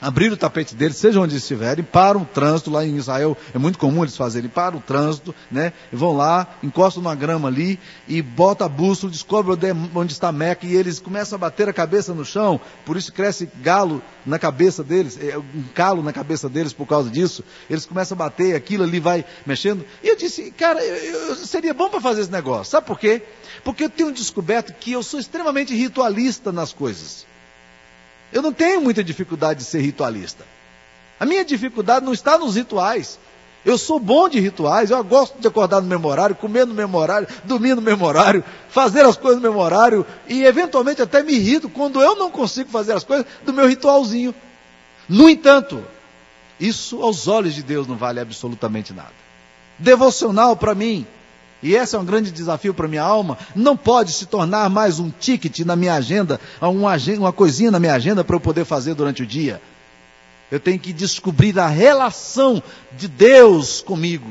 abrir 0.00 0.32
o 0.32 0.36
tapete 0.36 0.74
deles, 0.74 0.96
seja 0.96 1.20
onde 1.20 1.36
estiverem, 1.36 1.84
param 1.84 2.22
o 2.22 2.26
trânsito, 2.26 2.70
lá 2.70 2.84
em 2.84 2.96
Israel 2.96 3.36
é 3.54 3.58
muito 3.58 3.78
comum 3.78 4.02
eles 4.02 4.16
fazerem, 4.16 4.48
param 4.48 4.78
o 4.78 4.82
trânsito, 4.82 5.34
né? 5.50 5.72
E 5.92 5.96
vão 5.96 6.16
lá, 6.16 6.46
encostam 6.62 7.02
numa 7.02 7.14
grama 7.14 7.48
ali 7.48 7.78
e 8.06 8.22
bota 8.22 8.64
a 8.64 8.68
bússola, 8.68 9.12
descobre 9.12 9.56
onde 9.94 10.12
está 10.12 10.30
Meca 10.30 10.66
e 10.66 10.74
eles 10.74 11.00
começam 11.00 11.36
a 11.36 11.38
bater 11.38 11.68
a 11.68 11.72
cabeça 11.72 12.14
no 12.14 12.24
chão, 12.24 12.60
por 12.84 12.96
isso 12.96 13.12
cresce 13.12 13.48
galo 13.60 14.02
na 14.24 14.38
cabeça 14.38 14.84
deles, 14.84 15.18
é, 15.20 15.36
um 15.38 15.64
calo 15.74 16.02
na 16.02 16.12
cabeça 16.12 16.48
deles 16.48 16.72
por 16.72 16.86
causa 16.86 17.10
disso. 17.10 17.42
Eles 17.68 17.86
começam 17.86 18.14
a 18.14 18.18
bater, 18.18 18.54
aquilo 18.54 18.84
ali 18.84 19.00
vai 19.00 19.24
mexendo. 19.46 19.84
E 20.02 20.08
eu 20.08 20.16
disse, 20.16 20.50
cara, 20.50 20.84
eu, 20.84 21.28
eu 21.28 21.34
seria 21.36 21.74
bom 21.74 21.88
para 21.88 22.00
fazer 22.00 22.22
esse 22.22 22.30
negócio. 22.30 22.70
Sabe 22.70 22.86
por 22.86 22.98
quê? 22.98 23.22
Porque 23.64 23.84
eu 23.84 23.90
tenho 23.90 24.12
descoberto 24.12 24.72
que 24.74 24.92
eu 24.92 25.02
sou 25.02 25.18
extremamente 25.18 25.74
ritualista 25.74 26.52
nas 26.52 26.72
coisas. 26.72 27.26
Eu 28.32 28.42
não 28.42 28.52
tenho 28.52 28.80
muita 28.80 29.02
dificuldade 29.02 29.60
de 29.60 29.64
ser 29.64 29.80
ritualista. 29.80 30.44
A 31.18 31.26
minha 31.26 31.44
dificuldade 31.44 32.04
não 32.04 32.12
está 32.12 32.38
nos 32.38 32.56
rituais. 32.56 33.18
Eu 33.64 33.76
sou 33.76 33.98
bom 33.98 34.28
de 34.28 34.38
rituais, 34.38 34.90
eu 34.90 35.02
gosto 35.02 35.38
de 35.38 35.48
acordar 35.48 35.80
no 35.80 35.88
mesmo 35.88 36.06
horário, 36.08 36.34
comer 36.34 36.64
no 36.64 36.72
mesmo 36.72 36.96
horário, 36.96 37.26
dormir 37.44 37.74
no 37.74 37.82
mesmo 37.82 38.06
horário, 38.06 38.44
fazer 38.68 39.04
as 39.04 39.16
coisas 39.16 39.42
no 39.42 39.48
mesmo 39.48 39.62
horário 39.62 40.06
e 40.28 40.44
eventualmente 40.44 41.02
até 41.02 41.22
me 41.22 41.32
irrito 41.32 41.68
quando 41.68 42.00
eu 42.00 42.14
não 42.14 42.30
consigo 42.30 42.70
fazer 42.70 42.92
as 42.92 43.04
coisas 43.04 43.26
do 43.44 43.52
meu 43.52 43.66
ritualzinho. 43.66 44.34
No 45.08 45.28
entanto, 45.28 45.82
isso 46.60 47.02
aos 47.02 47.26
olhos 47.26 47.54
de 47.54 47.62
Deus 47.62 47.86
não 47.86 47.96
vale 47.96 48.20
absolutamente 48.20 48.92
nada. 48.92 49.12
Devocional 49.78 50.56
para 50.56 50.74
mim 50.74 51.06
e 51.62 51.74
esse 51.74 51.96
é 51.96 51.98
um 51.98 52.04
grande 52.04 52.30
desafio 52.30 52.72
para 52.72 52.86
minha 52.86 53.02
alma, 53.02 53.36
não 53.54 53.76
pode 53.76 54.12
se 54.12 54.26
tornar 54.26 54.70
mais 54.70 55.00
um 55.00 55.10
ticket 55.10 55.60
na 55.60 55.74
minha 55.74 55.94
agenda, 55.94 56.40
uma, 56.60 56.96
uma 57.18 57.32
coisinha 57.32 57.70
na 57.70 57.80
minha 57.80 57.94
agenda 57.94 58.22
para 58.22 58.36
eu 58.36 58.40
poder 58.40 58.64
fazer 58.64 58.94
durante 58.94 59.22
o 59.22 59.26
dia. 59.26 59.60
Eu 60.50 60.60
tenho 60.60 60.78
que 60.78 60.92
descobrir 60.92 61.58
a 61.58 61.66
relação 61.66 62.62
de 62.96 63.08
Deus 63.08 63.80
comigo 63.80 64.30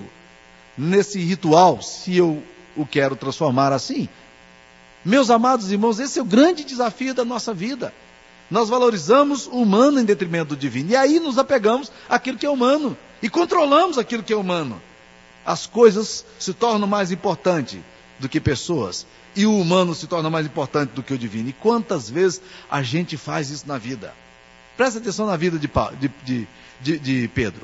nesse 0.77 1.19
ritual, 1.19 1.81
se 1.81 2.15
eu 2.15 2.41
o 2.75 2.86
quero 2.86 3.15
transformar 3.15 3.74
assim. 3.74 4.07
Meus 5.03 5.29
amados 5.29 5.72
irmãos, 5.72 6.00
esse 6.00 6.19
é 6.19 6.22
o 6.22 6.25
grande 6.25 6.63
desafio 6.63 7.13
da 7.13 7.25
nossa 7.25 7.53
vida. 7.53 7.93
Nós 8.50 8.69
valorizamos 8.69 9.48
o 9.48 9.62
humano 9.62 10.00
em 10.00 10.05
detrimento 10.05 10.55
do 10.55 10.55
divino. 10.55 10.91
E 10.91 10.96
aí 10.96 11.19
nos 11.19 11.38
apegamos 11.38 11.91
àquilo 12.07 12.38
que 12.38 12.46
é 12.46 12.50
humano. 12.50 12.96
E 13.22 13.29
controlamos 13.29 13.98
aquilo 13.98 14.24
que 14.24 14.31
é 14.31 14.36
humano 14.36 14.81
as 15.48 15.66
coisas 15.66 16.25
se 16.38 16.54
tornam 16.54 16.86
mais 16.86 17.10
importantes 17.10 17.80
do 18.20 18.27
que 18.27 18.38
pessoas. 18.38 19.08
E 19.34 19.46
o 19.46 19.58
humano 19.58 19.96
se 19.96 20.06
torna 20.06 20.30
mais 20.30 20.46
importante 20.46 20.89
do 20.92 21.01
que 21.01 21.13
o 21.13 21.18
divino. 21.18 21.48
E 21.48 21.54
quantas 21.54 22.10
vezes 22.10 22.42
a 22.70 22.84
gente 22.84 23.16
faz 23.16 23.50
isso 23.50 23.66
na 23.66 23.77
vida? 23.77 24.13
Presta 24.75 25.00
atenção 25.00 25.25
na 25.25 25.38
vida 25.38 25.58
de, 25.58 25.70
de, 26.25 26.48
de, 26.82 27.00
de 27.00 27.27
Pedro. 27.30 27.62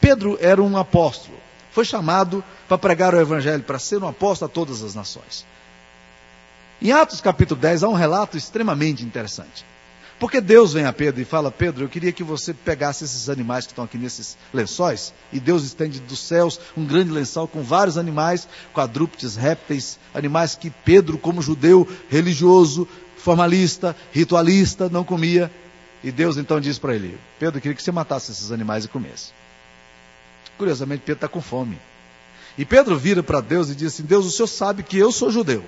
Pedro 0.00 0.38
era 0.40 0.62
um 0.62 0.78
apóstolo. 0.78 1.36
Foi 1.72 1.84
chamado 1.84 2.42
para 2.66 2.78
pregar 2.78 3.14
o 3.14 3.20
evangelho, 3.20 3.62
para 3.62 3.78
ser 3.78 4.02
um 4.02 4.08
apóstolo 4.08 4.50
a 4.50 4.54
todas 4.54 4.82
as 4.82 4.94
nações. 4.94 5.44
Em 6.80 6.90
Atos 6.90 7.20
capítulo 7.20 7.60
10 7.60 7.82
há 7.82 7.88
um 7.88 7.94
relato 7.94 8.38
extremamente 8.38 9.04
interessante. 9.04 9.62
Porque 10.18 10.40
Deus 10.40 10.72
vem 10.72 10.86
a 10.86 10.92
Pedro 10.92 11.20
e 11.20 11.24
fala: 11.24 11.50
Pedro, 11.50 11.84
eu 11.84 11.88
queria 11.88 12.12
que 12.12 12.24
você 12.24 12.54
pegasse 12.54 13.04
esses 13.04 13.28
animais 13.28 13.66
que 13.66 13.72
estão 13.72 13.84
aqui 13.84 13.98
nesses 13.98 14.36
lençóis, 14.52 15.12
e 15.32 15.38
Deus 15.38 15.62
estende 15.62 16.00
dos 16.00 16.18
céus 16.18 16.58
um 16.76 16.86
grande 16.86 17.10
lençol 17.10 17.46
com 17.46 17.62
vários 17.62 17.98
animais, 17.98 18.48
quadrúpedes, 18.72 19.36
répteis, 19.36 19.98
animais 20.14 20.54
que 20.54 20.70
Pedro, 20.70 21.18
como 21.18 21.42
judeu 21.42 21.86
religioso, 22.08 22.88
formalista, 23.16 23.94
ritualista, 24.12 24.88
não 24.88 25.04
comia. 25.04 25.50
E 26.02 26.10
Deus 26.10 26.38
então 26.38 26.60
diz 26.60 26.78
para 26.78 26.94
ele: 26.94 27.18
Pedro, 27.38 27.58
eu 27.58 27.62
queria 27.62 27.74
que 27.74 27.82
você 27.82 27.92
matasse 27.92 28.30
esses 28.30 28.50
animais 28.50 28.86
e 28.86 28.88
comesse. 28.88 29.32
Curiosamente, 30.56 31.00
Pedro 31.00 31.18
está 31.18 31.28
com 31.28 31.42
fome. 31.42 31.78
E 32.56 32.64
Pedro 32.64 32.96
vira 32.96 33.22
para 33.22 33.42
Deus 33.42 33.68
e 33.68 33.74
diz 33.74 33.92
assim: 33.92 34.02
Deus, 34.02 34.24
o 34.24 34.30
senhor 34.30 34.46
sabe 34.46 34.82
que 34.82 34.96
eu 34.96 35.12
sou 35.12 35.30
judeu. 35.30 35.62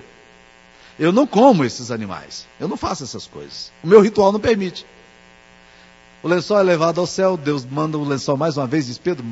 Eu 0.99 1.13
não 1.13 1.25
como 1.25 1.63
esses 1.63 1.89
animais. 1.91 2.45
Eu 2.59 2.67
não 2.67 2.75
faço 2.75 3.05
essas 3.05 3.25
coisas. 3.25 3.71
O 3.81 3.87
meu 3.87 4.01
ritual 4.01 4.33
não 4.33 4.39
permite. 4.39 4.85
O 6.21 6.27
lençol 6.27 6.59
é 6.59 6.63
levado 6.63 6.99
ao 6.99 7.07
céu. 7.07 7.37
Deus 7.37 7.65
manda 7.65 7.97
o 7.97 8.03
lençol 8.03 8.35
mais 8.35 8.57
uma 8.57 8.67
vez. 8.67 8.87
Diz: 8.87 8.97
Pedro, 8.97 9.25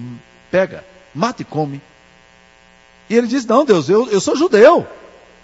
pega, 0.50 0.86
mata 1.14 1.42
e 1.42 1.46
come. 1.46 1.82
E 3.10 3.16
ele 3.16 3.28
diz: 3.28 3.46
Não, 3.46 3.66
Deus, 3.66 3.90
eu, 3.90 4.10
eu 4.10 4.22
sou 4.22 4.36
judeu. 4.36 4.88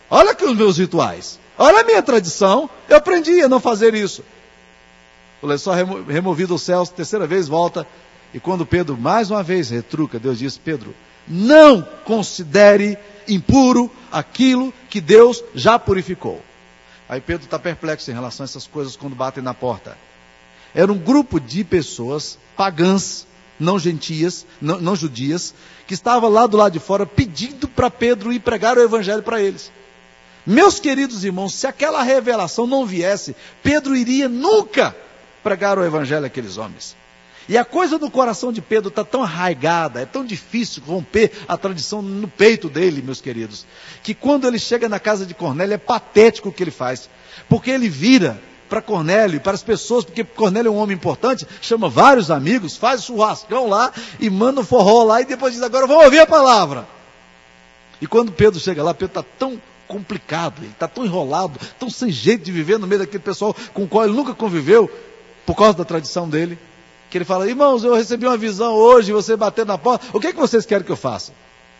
Olha 0.09 0.31
aqui 0.31 0.45
os 0.45 0.55
meus 0.55 0.77
rituais. 0.77 1.39
Olha 1.57 1.81
a 1.81 1.83
minha 1.83 2.01
tradição. 2.01 2.69
Eu 2.87 2.95
aprendi 2.95 3.41
a 3.41 3.49
não 3.49 3.59
fazer 3.59 3.93
isso. 3.93 4.23
O 5.41 5.47
lençol 5.47 5.75
é 5.75 5.83
removido 6.07 6.53
aos 6.53 6.61
céus, 6.61 6.87
terceira 6.87 7.27
vez 7.27 7.49
volta. 7.49 7.85
E 8.33 8.39
quando 8.39 8.65
Pedro 8.65 8.97
mais 8.97 9.29
uma 9.29 9.43
vez 9.43 9.69
retruca, 9.69 10.17
Deus 10.17 10.39
diz: 10.39 10.57
Pedro, 10.57 10.95
não 11.27 11.81
considere 12.05 12.97
impuro 13.27 13.91
aquilo 14.11 14.73
que 14.89 15.01
Deus 15.01 15.43
já 15.53 15.77
purificou. 15.77 16.41
Aí 17.07 17.21
Pedro 17.21 17.45
está 17.45 17.59
perplexo 17.59 18.09
em 18.09 18.13
relação 18.13 18.43
a 18.43 18.45
essas 18.45 18.65
coisas 18.65 18.95
quando 18.95 19.15
batem 19.15 19.43
na 19.43 19.53
porta. 19.53 19.97
Era 20.73 20.91
um 20.91 20.97
grupo 20.97 21.39
de 21.39 21.63
pessoas 21.63 22.37
pagãs, 22.55 23.27
não 23.59 23.77
gentias, 23.77 24.45
não, 24.59 24.79
não 24.79 24.95
judias, 24.95 25.53
que 25.85 25.93
estava 25.93 26.27
lá 26.27 26.47
do 26.47 26.57
lado 26.57 26.73
de 26.73 26.79
fora 26.79 27.05
pedindo 27.05 27.67
para 27.67 27.89
Pedro 27.89 28.33
ir 28.33 28.39
pregar 28.39 28.77
o 28.77 28.81
evangelho 28.81 29.21
para 29.21 29.41
eles. 29.41 29.71
Meus 30.45 30.79
queridos 30.79 31.23
irmãos, 31.23 31.53
se 31.53 31.67
aquela 31.67 32.01
revelação 32.01 32.67
não 32.67 32.85
viesse, 32.85 33.35
Pedro 33.61 33.95
iria 33.95 34.27
nunca 34.27 34.95
pregar 35.41 35.77
o 35.77 35.85
evangelho 35.85 36.25
àqueles 36.25 36.57
homens. 36.57 36.95
E 37.47 37.57
a 37.57 37.65
coisa 37.65 37.99
do 37.99 38.09
coração 38.09 38.51
de 38.53 38.61
Pedro 38.61 38.89
está 38.89 39.03
tão 39.03 39.21
arraigada, 39.21 40.01
é 40.01 40.05
tão 40.05 40.25
difícil 40.25 40.81
romper 40.85 41.31
a 41.47 41.57
tradição 41.57 42.01
no 42.01 42.27
peito 42.27 42.69
dele, 42.69 43.01
meus 43.01 43.19
queridos, 43.19 43.65
que 44.01 44.13
quando 44.13 44.47
ele 44.47 44.57
chega 44.57 44.87
na 44.87 44.99
casa 44.99 45.25
de 45.25 45.33
Cornélio 45.33 45.73
é 45.73 45.77
patético 45.77 46.49
o 46.49 46.53
que 46.53 46.63
ele 46.63 46.71
faz, 46.71 47.09
porque 47.49 47.69
ele 47.69 47.89
vira 47.89 48.39
para 48.69 48.81
Cornélio, 48.81 49.41
para 49.41 49.53
as 49.53 49.61
pessoas, 49.61 50.05
porque 50.05 50.23
Cornélio 50.23 50.69
é 50.69 50.71
um 50.71 50.77
homem 50.77 50.95
importante, 50.95 51.45
chama 51.61 51.89
vários 51.89 52.31
amigos, 52.31 52.77
faz 52.77 53.03
churrascão 53.03 53.67
lá 53.67 53.91
e 54.19 54.29
manda 54.29 54.61
um 54.61 54.65
forró 54.65 55.03
lá 55.03 55.21
e 55.21 55.25
depois 55.25 55.53
diz: 55.53 55.61
agora 55.61 55.85
vamos 55.85 56.05
ouvir 56.05 56.19
a 56.19 56.25
palavra. 56.25 56.87
E 58.01 58.07
quando 58.07 58.31
Pedro 58.31 58.59
chega 58.59 58.81
lá, 58.81 58.93
Pedro 58.93 59.19
está 59.19 59.23
tão 59.37 59.61
complicado, 59.87 60.55
ele 60.59 60.71
está 60.71 60.87
tão 60.87 61.05
enrolado, 61.05 61.59
tão 61.77 61.89
sem 61.89 62.09
jeito 62.09 62.43
de 62.43 62.51
viver 62.51 62.79
no 62.79 62.87
meio 62.87 63.01
daquele 63.01 63.21
pessoal 63.21 63.55
com 63.73 63.83
o 63.83 63.87
qual 63.87 64.05
ele 64.05 64.13
nunca 64.13 64.33
conviveu, 64.33 64.89
por 65.45 65.55
causa 65.55 65.77
da 65.77 65.85
tradição 65.85 66.27
dele, 66.27 66.57
que 67.13 67.19
ele 67.19 67.25
fala: 67.25 67.47
irmãos, 67.47 67.83
eu 67.83 67.93
recebi 67.93 68.25
uma 68.25 68.35
visão 68.35 68.73
hoje, 68.73 69.11
você 69.13 69.37
bateu 69.37 69.63
na 69.65 69.77
porta, 69.77 70.07
o 70.11 70.19
que, 70.19 70.27
é 70.27 70.33
que 70.33 70.39
vocês 70.39 70.65
querem 70.65 70.83
que 70.83 70.91
eu 70.91 70.97
faça? 70.97 71.31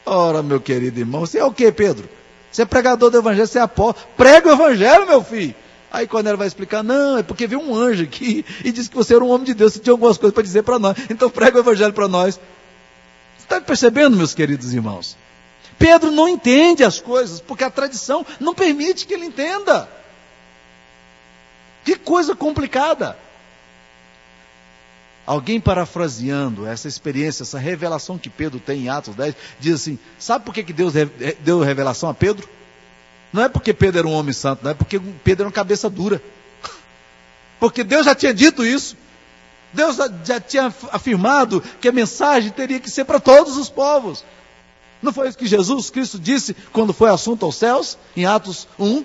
Ora, 0.06 0.44
meu 0.44 0.62
querido 0.62 1.00
irmão, 1.00 1.22
você 1.22 1.40
é 1.40 1.44
o 1.44 1.52
que, 1.52 1.72
Pedro? 1.72 2.08
Você 2.52 2.62
é 2.62 2.66
pregador 2.66 3.10
do 3.10 3.18
evangelho, 3.18 3.48
você 3.48 3.58
é 3.58 3.64
apóstolo. 3.64 4.08
Prega 4.16 4.50
o 4.50 4.54
evangelho, 4.54 5.08
meu 5.08 5.24
filho. 5.24 5.56
Aí 5.92 6.06
quando 6.06 6.28
ela 6.28 6.38
vai 6.38 6.46
explicar, 6.46 6.84
não, 6.84 7.18
é 7.18 7.24
porque 7.24 7.48
veio 7.48 7.62
um 7.62 7.76
anjo 7.76 8.04
aqui 8.04 8.46
e 8.64 8.72
disse 8.72 8.90
que 8.90 8.96
você 8.96 9.16
era 9.16 9.24
um 9.24 9.30
homem 9.32 9.46
de 9.46 9.56
Deus, 9.56 9.74
você 9.74 9.80
tinha 9.80 9.94
algumas 9.94 10.20
coisas 10.20 10.36
para 10.36 10.44
dizer 10.44 10.62
para 10.62 10.78
nós. 10.78 10.96
Então 11.10 11.32
prega 11.32 11.58
o 11.58 11.62
evangelho 11.62 11.94
para 11.94 12.08
nós. 12.08 12.36
Você 12.36 13.46
está 13.46 13.60
percebendo, 13.60 14.16
meus 14.16 14.36
queridos 14.36 14.72
irmãos? 14.72 15.18
Pedro 15.80 16.12
não 16.12 16.30
entende 16.30 16.84
as 16.84 17.00
coisas, 17.00 17.42
porque 17.42 17.64
a 17.64 17.72
tradição 17.72 18.24
não 18.40 18.54
permite 18.54 19.08
que 19.08 19.16
ele 19.16 19.26
entenda. 19.26 19.90
Que 21.84 21.96
coisa 21.96 22.36
complicada. 22.36 23.18
Alguém 25.26 25.60
parafraseando 25.60 26.68
essa 26.68 26.88
experiência, 26.88 27.44
essa 27.44 27.58
revelação 27.58 28.18
que 28.18 28.30
Pedro 28.30 28.60
tem 28.60 28.84
em 28.84 28.90
Atos 28.90 29.16
10, 29.16 29.36
diz 29.60 29.76
assim: 29.76 29.98
sabe 30.20 30.44
por 30.44 30.54
que, 30.54 30.64
que 30.64 30.74
Deus 30.74 30.94
deu 31.40 31.62
revelação 31.62 32.10
a 32.10 32.14
Pedro? 32.14 32.48
Não 33.32 33.42
é 33.42 33.50
porque 33.50 33.74
Pedro 33.74 34.00
era 34.00 34.08
um 34.08 34.14
homem 34.14 34.34
santo, 34.34 34.64
não 34.64 34.72
é 34.72 34.74
porque 34.74 35.00
Pedro 35.00 35.44
era 35.44 35.48
uma 35.48 35.54
cabeça 35.54 35.90
dura. 35.90 36.22
Porque 37.60 37.84
Deus 37.84 38.06
já 38.06 38.14
tinha 38.14 38.34
dito 38.34 38.66
isso. 38.66 38.98
Deus 39.74 39.98
já 40.24 40.40
tinha 40.40 40.72
afirmado 40.92 41.64
que 41.82 41.88
a 41.88 41.92
mensagem 41.92 42.52
teria 42.52 42.80
que 42.80 42.92
ser 42.92 43.06
para 43.06 43.20
todos 43.20 43.58
os 43.58 43.70
povos. 43.70 44.24
Não 45.02 45.12
foi 45.12 45.28
isso 45.28 45.38
que 45.38 45.48
Jesus 45.48 45.90
Cristo 45.90 46.20
disse 46.20 46.56
quando 46.72 46.94
foi 46.94 47.10
assunto 47.10 47.44
aos 47.44 47.56
céus, 47.56 47.98
em 48.16 48.26
Atos 48.26 48.68
1, 48.78 49.04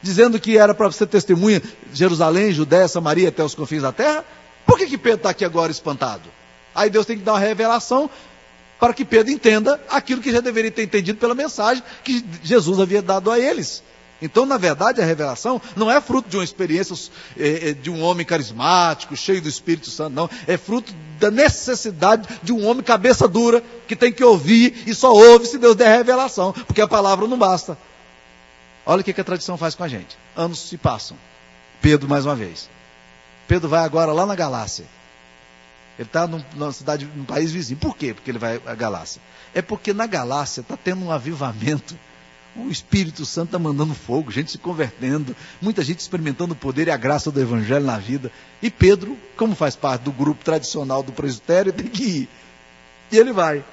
dizendo 0.00 0.40
que 0.40 0.56
era 0.56 0.74
para 0.74 0.90
ser 0.90 1.06
testemunha 1.06 1.62
Jerusalém, 1.92 2.52
Judéia, 2.52 2.88
Samaria 2.88 3.28
até 3.28 3.44
os 3.44 3.54
confins 3.54 3.82
da 3.82 3.92
terra? 3.92 4.24
Por 4.68 4.76
que, 4.76 4.86
que 4.86 4.98
Pedro 4.98 5.16
está 5.16 5.30
aqui 5.30 5.46
agora 5.46 5.72
espantado? 5.72 6.28
Aí 6.74 6.90
Deus 6.90 7.06
tem 7.06 7.16
que 7.16 7.24
dar 7.24 7.32
uma 7.32 7.38
revelação 7.38 8.10
para 8.78 8.92
que 8.92 9.02
Pedro 9.02 9.32
entenda 9.32 9.80
aquilo 9.88 10.20
que 10.20 10.30
já 10.30 10.40
deveria 10.40 10.70
ter 10.70 10.82
entendido 10.82 11.18
pela 11.18 11.34
mensagem 11.34 11.82
que 12.04 12.22
Jesus 12.42 12.78
havia 12.78 13.00
dado 13.00 13.30
a 13.30 13.40
eles. 13.40 13.82
Então, 14.20 14.44
na 14.44 14.58
verdade, 14.58 15.00
a 15.00 15.06
revelação 15.06 15.58
não 15.74 15.90
é 15.90 15.98
fruto 16.02 16.28
de 16.28 16.36
uma 16.36 16.44
experiência 16.44 16.94
é, 17.38 17.70
é, 17.70 17.72
de 17.72 17.88
um 17.88 18.02
homem 18.02 18.26
carismático, 18.26 19.16
cheio 19.16 19.40
do 19.40 19.48
Espírito 19.48 19.88
Santo, 19.88 20.14
não. 20.14 20.28
É 20.46 20.58
fruto 20.58 20.92
da 21.18 21.30
necessidade 21.30 22.28
de 22.42 22.52
um 22.52 22.66
homem 22.66 22.82
cabeça 22.82 23.26
dura, 23.26 23.64
que 23.86 23.96
tem 23.96 24.12
que 24.12 24.22
ouvir 24.22 24.82
e 24.86 24.94
só 24.94 25.14
ouve 25.14 25.46
se 25.46 25.56
Deus 25.56 25.76
der 25.76 25.96
revelação, 25.96 26.52
porque 26.52 26.82
a 26.82 26.86
palavra 26.86 27.26
não 27.26 27.38
basta. 27.38 27.78
Olha 28.84 29.00
o 29.00 29.04
que 29.04 29.18
a 29.18 29.24
tradição 29.24 29.56
faz 29.56 29.74
com 29.74 29.84
a 29.84 29.88
gente. 29.88 30.18
Anos 30.36 30.58
se 30.58 30.76
passam. 30.76 31.16
Pedro, 31.80 32.06
mais 32.06 32.26
uma 32.26 32.36
vez. 32.36 32.68
Pedro 33.48 33.68
vai 33.68 33.82
agora 33.82 34.12
lá 34.12 34.26
na 34.26 34.34
Galácia. 34.34 34.84
Ele 35.98 36.06
está 36.06 36.28
numa 36.28 36.70
cidade, 36.70 37.08
num 37.16 37.24
país 37.24 37.50
vizinho. 37.50 37.80
Por 37.80 37.96
quê? 37.96 38.14
Porque 38.14 38.30
ele 38.30 38.38
vai 38.38 38.60
à 38.64 38.74
Galácia. 38.74 39.20
É 39.52 39.60
porque 39.60 39.92
na 39.92 40.06
Galácia 40.06 40.60
está 40.60 40.76
tendo 40.76 41.04
um 41.04 41.10
avivamento. 41.10 41.98
O 42.54 42.70
Espírito 42.70 43.24
Santo 43.24 43.46
está 43.48 43.58
mandando 43.58 43.94
fogo, 43.94 44.30
gente 44.30 44.50
se 44.50 44.58
convertendo, 44.58 45.34
muita 45.60 45.82
gente 45.82 46.00
experimentando 46.00 46.54
o 46.54 46.56
poder 46.56 46.88
e 46.88 46.90
a 46.90 46.96
graça 46.96 47.30
do 47.30 47.40
Evangelho 47.40 47.84
na 47.84 47.98
vida. 47.98 48.30
E 48.60 48.70
Pedro, 48.70 49.16
como 49.36 49.54
faz 49.54 49.76
parte 49.76 50.02
do 50.02 50.12
grupo 50.12 50.44
tradicional 50.44 51.02
do 51.02 51.12
presbitério, 51.12 51.72
tem 51.72 51.86
que 51.86 52.02
ir. 52.02 52.28
E 53.10 53.16
ele 53.16 53.32
vai. 53.32 53.64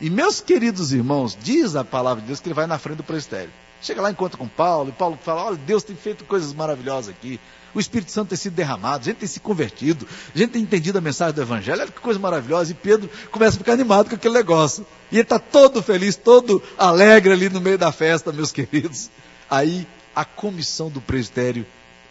E 0.00 0.08
meus 0.08 0.40
queridos 0.40 0.92
irmãos, 0.92 1.36
diz 1.40 1.76
a 1.76 1.84
palavra 1.84 2.20
de 2.20 2.28
Deus 2.28 2.40
que 2.40 2.48
ele 2.48 2.54
vai 2.54 2.66
na 2.66 2.78
frente 2.78 2.98
do 2.98 3.04
presbitério. 3.04 3.50
Chega 3.80 4.02
lá, 4.02 4.10
encontra 4.10 4.36
com 4.36 4.48
Paulo, 4.48 4.90
e 4.90 4.92
Paulo 4.92 5.18
fala: 5.22 5.44
Olha, 5.44 5.56
Deus 5.56 5.84
tem 5.84 5.94
feito 5.94 6.24
coisas 6.24 6.52
maravilhosas 6.52 7.10
aqui. 7.10 7.38
O 7.74 7.80
Espírito 7.80 8.10
Santo 8.10 8.30
tem 8.30 8.38
sido 8.38 8.54
derramado, 8.54 9.02
a 9.02 9.04
gente 9.04 9.18
tem 9.18 9.28
se 9.28 9.40
convertido, 9.40 10.06
a 10.34 10.38
gente 10.38 10.50
tem 10.50 10.62
entendido 10.62 10.98
a 10.98 11.00
mensagem 11.00 11.34
do 11.34 11.42
Evangelho. 11.42 11.82
Olha 11.82 11.90
que 11.92 12.00
coisa 12.00 12.18
maravilhosa. 12.18 12.72
E 12.72 12.74
Pedro 12.74 13.10
começa 13.30 13.56
a 13.56 13.58
ficar 13.58 13.74
animado 13.74 14.08
com 14.08 14.14
aquele 14.14 14.34
negócio. 14.34 14.86
E 15.12 15.16
ele 15.16 15.22
está 15.22 15.38
todo 15.38 15.82
feliz, 15.82 16.16
todo 16.16 16.62
alegre 16.76 17.32
ali 17.32 17.48
no 17.48 17.60
meio 17.60 17.78
da 17.78 17.92
festa, 17.92 18.32
meus 18.32 18.50
queridos. 18.52 19.10
Aí 19.50 19.86
a 20.14 20.24
comissão 20.24 20.88
do 20.88 21.00
presbitério 21.00 21.64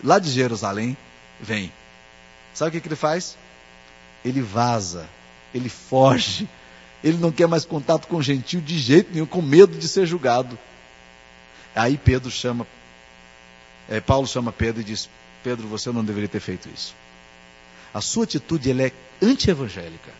lá 0.04 0.20
de 0.20 0.30
Jerusalém 0.30 0.96
vem. 1.42 1.72
Sabe 2.54 2.70
o 2.70 2.72
que, 2.72 2.82
que 2.82 2.88
ele 2.88 2.96
faz? 2.96 3.38
Ele 4.24 4.42
vaza, 4.42 5.08
ele 5.54 5.70
foge, 5.70 6.48
ele 7.04 7.18
não 7.18 7.32
quer 7.32 7.48
mais 7.48 7.66
contato 7.66 8.08
com 8.08 8.22
gentil 8.22 8.62
de 8.62 8.80
jeito 8.80 9.12
nenhum, 9.14 9.26
com 9.26 9.42
medo 9.42 9.78
de 9.78 9.88
ser 9.88 10.06
julgado. 10.06 10.58
Aí 11.78 11.98
Pedro 11.98 12.32
chama, 12.32 12.66
é, 13.88 14.02
Paulo 14.02 14.28
chama 14.28 14.52
Pedro 14.52 14.82
e 14.82 14.84
diz: 14.84 15.10
Pedro, 15.44 15.68
você 15.68 15.92
não 15.92 16.04
deveria 16.04 16.28
ter 16.28 16.40
feito 16.40 16.68
isso. 16.74 16.96
A 17.94 18.02
sua 18.02 18.24
atitude 18.24 18.70
ela 18.70 18.84
é 18.84 18.92
anti-evangélica. 19.22 20.12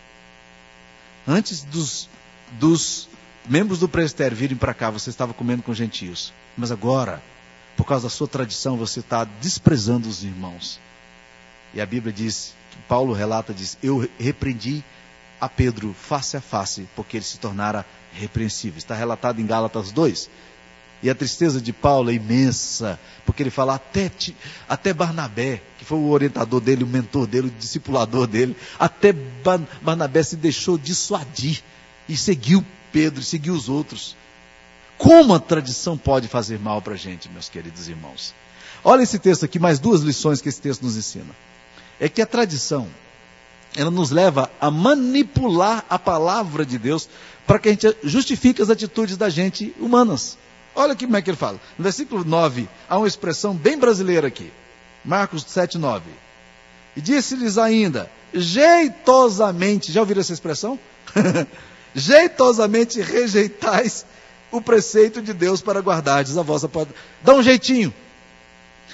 Antes 1.26 1.62
dos, 1.64 2.08
dos 2.52 3.08
membros 3.46 3.80
do 3.80 3.88
presbitério 3.88 4.36
virem 4.36 4.56
para 4.56 4.72
cá, 4.72 4.88
você 4.88 5.10
estava 5.10 5.34
comendo 5.34 5.62
com 5.62 5.74
gentios. 5.74 6.32
Mas 6.56 6.70
agora, 6.70 7.22
por 7.76 7.84
causa 7.84 8.04
da 8.04 8.10
sua 8.10 8.28
tradição, 8.28 8.76
você 8.76 9.00
está 9.00 9.24
desprezando 9.24 10.08
os 10.08 10.24
irmãos. 10.24 10.80
E 11.74 11.80
a 11.80 11.86
Bíblia 11.86 12.12
diz, 12.12 12.54
Paulo 12.88 13.12
relata, 13.12 13.52
diz, 13.52 13.76
eu 13.82 14.08
repreendi 14.18 14.82
a 15.40 15.48
Pedro 15.48 15.92
face 15.94 16.36
a 16.36 16.40
face, 16.40 16.88
porque 16.96 17.18
ele 17.18 17.24
se 17.24 17.38
tornara 17.38 17.84
repreensível. 18.14 18.78
Está 18.78 18.94
relatado 18.94 19.40
em 19.40 19.46
Gálatas 19.46 19.92
2. 19.92 20.30
E 21.02 21.08
a 21.08 21.14
tristeza 21.14 21.60
de 21.60 21.72
Paulo 21.72 22.10
é 22.10 22.14
imensa, 22.14 22.98
porque 23.24 23.42
ele 23.42 23.50
fala 23.50 23.74
até, 23.74 24.10
até 24.68 24.92
Barnabé, 24.92 25.62
que 25.78 25.84
foi 25.84 25.98
o 25.98 26.08
orientador 26.08 26.60
dele, 26.60 26.82
o 26.82 26.88
mentor 26.88 27.26
dele, 27.26 27.48
o 27.48 27.50
discipulador 27.58 28.26
dele, 28.26 28.56
até 28.78 29.12
Barnabé 29.80 30.22
se 30.22 30.36
deixou 30.36 30.76
dissuadir 30.76 31.62
e 32.08 32.16
seguiu 32.16 32.64
Pedro, 32.92 33.20
e 33.20 33.24
seguiu 33.24 33.54
os 33.54 33.68
outros. 33.68 34.16
Como 34.96 35.32
a 35.32 35.38
tradição 35.38 35.96
pode 35.96 36.26
fazer 36.26 36.58
mal 36.58 36.82
para 36.82 36.94
a 36.94 36.96
gente, 36.96 37.28
meus 37.28 37.48
queridos 37.48 37.88
irmãos? 37.88 38.34
Olha 38.82 39.02
esse 39.02 39.18
texto 39.18 39.44
aqui, 39.44 39.58
mais 39.58 39.78
duas 39.78 40.00
lições 40.00 40.40
que 40.40 40.48
esse 40.48 40.60
texto 40.60 40.82
nos 40.82 40.96
ensina. 40.96 41.36
É 42.00 42.08
que 42.08 42.22
a 42.22 42.26
tradição, 42.26 42.88
ela 43.76 43.90
nos 43.90 44.10
leva 44.10 44.50
a 44.60 44.70
manipular 44.70 45.84
a 45.88 45.98
palavra 45.98 46.64
de 46.66 46.78
Deus 46.78 47.08
para 47.46 47.58
que 47.58 47.68
a 47.68 47.72
gente 47.72 47.96
justifique 48.02 48.60
as 48.60 48.70
atitudes 48.70 49.16
da 49.16 49.28
gente 49.28 49.74
humanas. 49.78 50.36
Olha 50.78 50.92
aqui 50.92 51.06
como 51.06 51.16
é 51.16 51.22
que 51.22 51.28
ele 51.28 51.36
fala. 51.36 51.60
No 51.76 51.82
versículo 51.82 52.24
9, 52.24 52.68
há 52.88 52.98
uma 52.98 53.08
expressão 53.08 53.52
bem 53.52 53.76
brasileira 53.76 54.28
aqui. 54.28 54.52
Marcos 55.04 55.44
7, 55.48 55.76
9. 55.76 56.04
E 56.94 57.00
disse-lhes 57.00 57.58
ainda, 57.58 58.08
jeitosamente, 58.32 59.90
já 59.90 59.98
ouviram 59.98 60.20
essa 60.20 60.32
expressão? 60.32 60.78
jeitosamente 61.96 63.00
rejeitais 63.00 64.06
o 64.52 64.60
preceito 64.60 65.20
de 65.20 65.32
Deus 65.32 65.60
para 65.60 65.80
guardardes 65.80 66.38
a 66.38 66.42
vossa 66.42 66.68
palavra. 66.68 66.94
Dá 67.24 67.34
um 67.34 67.42
jeitinho. 67.42 67.92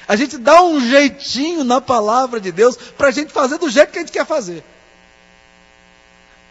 A 0.09 0.17
gente 0.17 0.39
dá 0.39 0.63
um 0.63 0.81
jeitinho 0.81 1.65
na 1.65 1.83
palavra 1.83 2.41
de 2.41 2.51
Deus 2.51 2.79
para 2.97 3.09
a 3.09 3.11
gente 3.11 3.31
fazer 3.31 3.59
do 3.59 3.69
jeito 3.69 3.93
que 3.93 3.99
a 3.99 4.01
gente 4.01 4.13
quer 4.13 4.25
fazer 4.25 4.65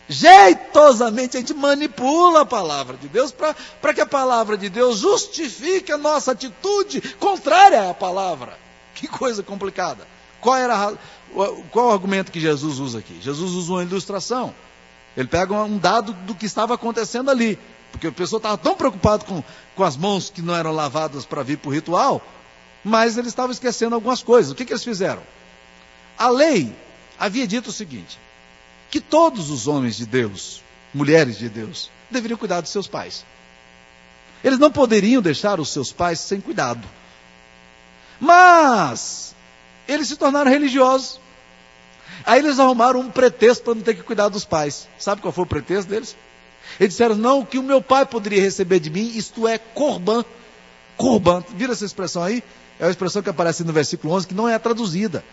jeitosamente 0.08 1.38
a 1.38 1.40
gente 1.40 1.54
manipula 1.54 2.42
a 2.42 2.46
palavra 2.46 2.98
de 2.98 3.08
Deus 3.08 3.32
para 3.32 3.94
que 3.94 4.02
a 4.02 4.06
palavra 4.06 4.58
de 4.58 4.70
Deus 4.70 5.00
justifique 5.00 5.92
a 5.92 5.98
nossa 5.98 6.32
atitude 6.32 7.02
contrária 7.20 7.90
à 7.90 7.94
palavra. 7.94 8.58
Que 8.96 9.08
coisa 9.08 9.42
complicada. 9.42 10.08
Qual 10.40 10.56
era 10.56 10.94
qual 11.72 11.88
o 11.88 11.92
argumento 11.92 12.32
que 12.32 12.40
Jesus 12.40 12.80
usa 12.80 13.00
aqui? 13.00 13.18
Jesus 13.22 13.52
usa 13.54 13.72
uma 13.72 13.84
ilustração. 13.84 14.54
Ele 15.16 15.28
pega 15.28 15.54
um 15.54 15.78
dado 15.78 16.14
do 16.14 16.36
que 16.36 16.46
estava 16.46 16.76
acontecendo 16.76 17.32
ali. 17.32 17.58
Porque 17.92 18.08
a 18.08 18.12
pessoa 18.12 18.38
estava 18.38 18.58
tão 18.58 18.76
preocupada 18.76 19.24
com, 19.24 19.44
com 19.76 19.84
as 19.84 19.96
mãos 19.96 20.30
que 20.30 20.42
não 20.42 20.56
eram 20.56 20.72
lavadas 20.72 21.26
para 21.26 21.44
vir 21.44 21.58
para 21.58 21.70
o 21.70 21.72
ritual, 21.72 22.22
mas 22.84 23.18
eles 23.18 23.30
estavam 23.30 23.52
esquecendo 23.52 23.94
algumas 23.94 24.24
coisas. 24.24 24.52
O 24.52 24.56
que, 24.56 24.66
que 24.66 24.74
eles 24.74 24.84
fizeram? 24.84 25.22
A 26.18 26.28
lei 26.28 26.76
havia 27.20 27.46
dito 27.46 27.70
o 27.70 27.74
seguinte: 27.74 28.20
que 28.94 29.02
todos 29.02 29.50
os 29.50 29.68
homens 29.68 29.98
de 29.98 30.06
Deus, 30.06 30.62
mulheres 30.94 31.40
de 31.40 31.50
Deus, 31.50 31.90
deveriam 32.12 32.38
cuidar 32.38 32.62
dos 32.62 32.70
seus 32.70 32.88
pais. 32.88 33.26
Eles 34.44 34.60
não 34.60 34.72
poderiam 34.72 35.20
deixar 35.20 35.60
os 35.60 35.70
seus 35.70 35.92
pais 35.92 36.20
sem 36.20 36.40
cuidado. 36.40 36.88
Mas 38.20 39.34
eles 39.88 40.08
se 40.08 40.16
tornaram 40.16 40.52
religiosos 40.52 41.20
Aí 42.24 42.38
eles 42.38 42.60
arrumaram 42.60 43.00
um 43.00 43.10
pretexto 43.10 43.64
para 43.64 43.74
não 43.74 43.82
ter 43.82 43.96
que 43.96 44.04
cuidar 44.04 44.30
dos 44.30 44.46
pais. 44.46 44.88
Sabe 45.00 45.24
qual 45.24 45.32
foi 45.32 45.44
o 45.44 45.48
pretexto 45.48 45.90
deles? 45.90 46.16
Eles 46.80 46.94
disseram, 46.94 47.16
não, 47.16 47.40
o 47.40 47.46
que 47.48 47.58
o 47.58 47.64
meu 47.64 47.82
pai 47.82 48.06
poderia 48.06 48.44
receber 48.44 48.80
de 48.80 48.92
mim, 48.92 49.12
isto 49.16 49.48
é 49.48 49.58
corban. 49.58 50.24
Corban, 50.96 51.44
vira 51.56 51.74
essa 51.74 51.84
expressão 51.84 52.22
aí? 52.22 52.44
É 52.80 52.86
uma 52.86 52.92
expressão 52.92 53.24
que 53.24 53.30
aparece 53.30 53.64
no 53.64 53.74
versículo 53.74 54.14
11, 54.14 54.28
que 54.28 54.36
não 54.36 54.48
é 54.48 54.60
traduzida. 54.60 55.24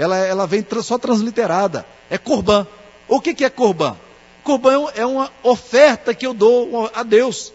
Ela, 0.00 0.16
ela 0.16 0.46
vem 0.46 0.66
só 0.82 0.96
transliterada. 0.96 1.84
É 2.08 2.16
corban. 2.16 2.66
O 3.06 3.20
que, 3.20 3.34
que 3.34 3.44
é 3.44 3.50
corban? 3.50 3.98
Corban 4.42 4.88
é 4.94 5.04
uma 5.04 5.30
oferta 5.42 6.14
que 6.14 6.26
eu 6.26 6.32
dou 6.32 6.90
a 6.94 7.02
Deus. 7.02 7.52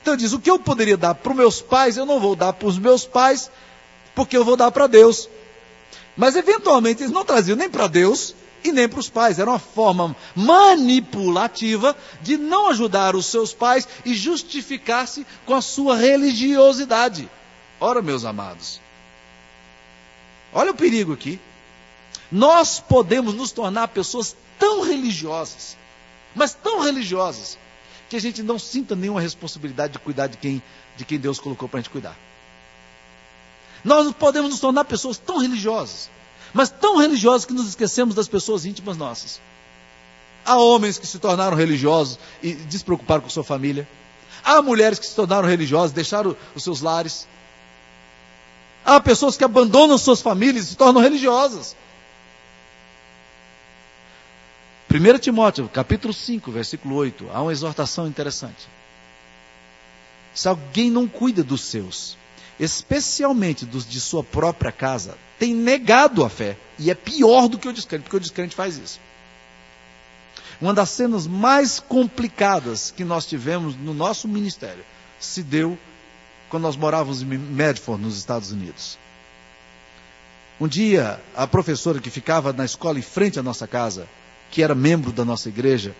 Então 0.00 0.16
diz, 0.16 0.32
o 0.32 0.40
que 0.40 0.50
eu 0.50 0.58
poderia 0.58 0.96
dar 0.96 1.14
para 1.14 1.30
os 1.30 1.36
meus 1.36 1.60
pais, 1.60 1.98
eu 1.98 2.06
não 2.06 2.18
vou 2.18 2.34
dar 2.34 2.54
para 2.54 2.66
os 2.66 2.78
meus 2.78 3.04
pais, 3.04 3.50
porque 4.14 4.34
eu 4.34 4.42
vou 4.42 4.56
dar 4.56 4.70
para 4.70 4.86
Deus. 4.86 5.28
Mas 6.16 6.34
eventualmente 6.34 7.02
eles 7.02 7.12
não 7.12 7.26
traziam 7.26 7.58
nem 7.58 7.68
para 7.68 7.86
Deus 7.88 8.34
e 8.64 8.72
nem 8.72 8.88
para 8.88 8.98
os 8.98 9.10
pais. 9.10 9.38
Era 9.38 9.50
uma 9.50 9.58
forma 9.58 10.16
manipulativa 10.34 11.94
de 12.22 12.38
não 12.38 12.70
ajudar 12.70 13.14
os 13.14 13.26
seus 13.26 13.52
pais 13.52 13.86
e 14.02 14.14
justificar-se 14.14 15.26
com 15.44 15.52
a 15.54 15.60
sua 15.60 15.94
religiosidade. 15.94 17.28
Ora, 17.78 18.00
meus 18.00 18.24
amados, 18.24 18.80
olha 20.54 20.70
o 20.70 20.74
perigo 20.74 21.12
aqui. 21.12 21.38
Nós 22.32 22.80
podemos 22.80 23.34
nos 23.34 23.52
tornar 23.52 23.88
pessoas 23.88 24.34
tão 24.58 24.80
religiosas, 24.80 25.76
mas 26.34 26.54
tão 26.54 26.80
religiosas, 26.80 27.58
que 28.08 28.16
a 28.16 28.20
gente 28.20 28.42
não 28.42 28.58
sinta 28.58 28.96
nenhuma 28.96 29.20
responsabilidade 29.20 29.92
de 29.92 29.98
cuidar 29.98 30.28
de 30.28 30.38
quem, 30.38 30.62
de 30.96 31.04
quem 31.04 31.18
Deus 31.18 31.38
colocou 31.38 31.68
para 31.68 31.78
a 31.78 31.82
gente 31.82 31.90
cuidar. 31.90 32.16
Nós 33.84 34.10
podemos 34.12 34.50
nos 34.50 34.60
tornar 34.60 34.84
pessoas 34.84 35.18
tão 35.18 35.38
religiosas, 35.38 36.10
mas 36.54 36.70
tão 36.70 36.96
religiosas 36.96 37.44
que 37.44 37.52
nos 37.52 37.68
esquecemos 37.68 38.14
das 38.14 38.28
pessoas 38.28 38.64
íntimas 38.64 38.96
nossas. 38.96 39.38
Há 40.44 40.56
homens 40.56 40.96
que 40.98 41.06
se 41.06 41.18
tornaram 41.18 41.56
religiosos 41.56 42.18
e 42.42 42.54
despreocuparam 42.54 43.20
com 43.20 43.28
sua 43.28 43.44
família. 43.44 43.86
Há 44.42 44.62
mulheres 44.62 44.98
que 44.98 45.06
se 45.06 45.14
tornaram 45.14 45.46
religiosas, 45.46 45.92
deixaram 45.92 46.34
os 46.54 46.64
seus 46.64 46.80
lares. 46.80 47.28
Há 48.84 49.00
pessoas 49.00 49.36
que 49.36 49.44
abandonam 49.44 49.98
suas 49.98 50.22
famílias 50.22 50.66
e 50.66 50.68
se 50.70 50.76
tornam 50.76 51.02
religiosas. 51.02 51.76
1 54.92 55.18
Timóteo, 55.20 55.70
capítulo 55.70 56.12
5, 56.12 56.52
versículo 56.52 56.96
8, 56.96 57.30
há 57.32 57.40
uma 57.40 57.52
exortação 57.52 58.06
interessante. 58.06 58.68
Se 60.34 60.46
alguém 60.46 60.90
não 60.90 61.08
cuida 61.08 61.42
dos 61.42 61.62
seus, 61.62 62.18
especialmente 62.60 63.64
dos 63.64 63.88
de 63.88 63.98
sua 63.98 64.22
própria 64.22 64.70
casa, 64.70 65.16
tem 65.38 65.54
negado 65.54 66.22
a 66.22 66.28
fé. 66.28 66.58
E 66.78 66.90
é 66.90 66.94
pior 66.94 67.48
do 67.48 67.58
que 67.58 67.68
o 67.68 67.72
descrente, 67.72 68.02
porque 68.02 68.18
o 68.18 68.20
descrente 68.20 68.54
faz 68.54 68.76
isso. 68.76 69.00
Uma 70.60 70.74
das 70.74 70.90
cenas 70.90 71.26
mais 71.26 71.80
complicadas 71.80 72.90
que 72.94 73.02
nós 73.02 73.24
tivemos 73.24 73.74
no 73.74 73.94
nosso 73.94 74.28
ministério 74.28 74.84
se 75.18 75.42
deu 75.42 75.78
quando 76.50 76.64
nós 76.64 76.76
morávamos 76.76 77.22
em 77.22 77.24
Medford, 77.24 78.02
nos 78.02 78.18
Estados 78.18 78.52
Unidos. 78.52 78.98
Um 80.60 80.68
dia, 80.68 81.18
a 81.34 81.46
professora 81.46 81.98
que 81.98 82.10
ficava 82.10 82.52
na 82.52 82.66
escola 82.66 82.98
em 82.98 83.02
frente 83.02 83.38
à 83.38 83.42
nossa 83.42 83.66
casa, 83.66 84.06
que 84.52 84.62
era 84.62 84.76
membro 84.76 85.10
da 85.10 85.24
nossa 85.24 85.48
igreja, 85.48 85.92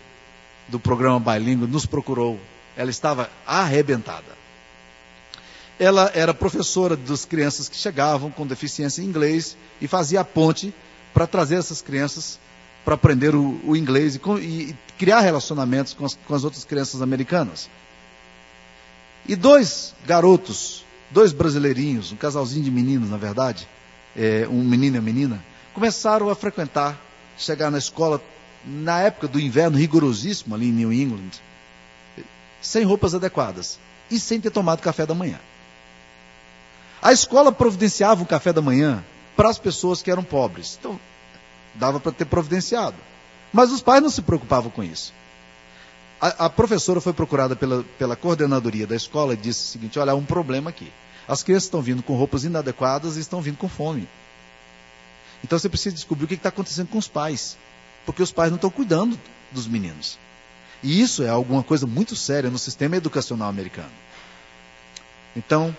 do 0.69 0.79
programa 0.79 1.19
Bilingue, 1.19 1.67
nos 1.67 1.85
procurou. 1.85 2.39
Ela 2.77 2.89
estava 2.89 3.29
arrebentada 3.45 4.43
ela 5.79 6.11
era 6.13 6.33
professora 6.33 6.95
das 6.95 7.25
crianças 7.25 7.67
que 7.67 7.75
chegavam 7.75 8.29
com 8.29 8.45
deficiência 8.45 9.01
em 9.01 9.05
inglês 9.05 9.57
e 9.81 9.87
fazia 9.87 10.21
a 10.21 10.23
ponte 10.23 10.73
para 11.13 11.27
trazer 11.27 11.55
essas 11.55 11.81
crianças 11.81 12.39
para 12.85 12.95
aprender 12.95 13.33
o, 13.33 13.59
o 13.63 13.75
inglês 13.77 14.15
e, 14.15 14.39
e, 14.39 14.75
criar 14.97 15.21
relacionamentos 15.21 15.93
com 15.93 16.05
as, 16.05 16.17
com 16.27 16.35
as 16.35 16.43
outras 16.43 16.65
crianças 16.65 17.01
americanas. 17.01 17.69
E 19.25 19.37
dois 19.37 19.95
garotos, 20.05 20.85
dois 21.09 21.31
brasileirinhos, 21.31 22.11
um 22.11 22.17
casalzinho 22.17 22.65
de 22.65 22.71
meninos, 22.71 23.09
na 23.09 23.15
verdade, 23.15 23.67
é, 24.17 24.45
um 24.49 24.63
menino 24.63 24.97
e 24.97 24.99
uma 24.99 25.05
menina, 25.05 25.43
começaram 25.73 26.29
a 26.29 26.35
frequentar, 26.35 26.99
chegar 27.37 27.71
na 27.71 27.77
escola 27.77 28.21
na 28.65 29.01
época 29.01 29.27
do 29.27 29.39
inverno 29.39 29.77
rigorosíssimo 29.77 30.55
ali 30.55 30.69
em 30.69 30.73
New 30.73 30.93
England, 30.93 31.31
sem 32.61 32.83
roupas 32.83 33.13
adequadas 33.13 33.79
e 34.09 34.19
sem 34.19 34.39
ter 34.39 34.51
tomado 34.51 34.81
café 34.81 35.05
da 35.05 35.13
manhã. 35.13 35.39
A 37.01 37.11
escola 37.11 37.51
providenciava 37.51 38.21
um 38.21 38.25
café 38.25 38.53
da 38.53 38.61
manhã 38.61 39.03
para 39.35 39.49
as 39.49 39.57
pessoas 39.57 40.01
que 40.01 40.09
eram 40.09 40.23
pobres. 40.23 40.77
Então, 40.79 40.99
dava 41.75 41.99
para 41.99 42.11
ter 42.11 42.25
providenciado. 42.25 42.95
Mas 43.51 43.71
os 43.71 43.81
pais 43.81 44.01
não 44.01 44.09
se 44.09 44.21
preocupavam 44.21 44.71
com 44.71 44.83
isso. 44.83 45.13
A, 46.21 46.45
a, 46.45 46.49
professora 46.49 47.01
foi 47.01 47.11
procurada 47.11 47.55
pela, 47.55 47.83
pela 47.99 48.15
coordenadoria 48.15 48.87
da 48.87 48.95
escola 48.95 49.33
e 49.33 49.37
disse 49.37 49.61
o 49.61 49.71
seguinte: 49.71 49.99
olha, 49.99 50.13
há 50.13 50.15
um 50.15 50.23
problema 50.23 50.69
aqui. 50.69 50.91
As 51.27 51.43
crianças 51.43 51.65
estão 51.65 51.81
vindo 51.81 52.01
com 52.01 52.15
roupas 52.15 52.43
inadequadas 52.45 53.17
e 53.17 53.19
estão 53.19 53.41
vindo 53.41 53.57
com 53.57 53.67
fome. 53.67 54.07
Então 55.43 55.59
você 55.59 55.67
precisa 55.67 55.93
descobrir 55.93 56.25
o 56.25 56.27
que 56.27 56.35
está 56.35 56.49
acontecendo 56.49 56.87
com 56.87 56.97
os 56.97 57.07
pais. 57.07 57.57
Porque 58.05 58.21
os 58.21 58.31
pais 58.31 58.51
não 58.51 58.57
estão 58.57 58.69
cuidando 58.69 59.19
dos 59.51 59.67
meninos. 59.67 60.17
E 60.81 61.01
isso 61.01 61.23
é 61.23 61.29
alguma 61.29 61.63
coisa 61.63 61.87
muito 61.87 62.15
séria 62.15 62.49
no 62.49 62.59
sistema 62.59 62.97
educacional 62.97 63.47
americano. 63.47 63.91
Então, 65.35 65.75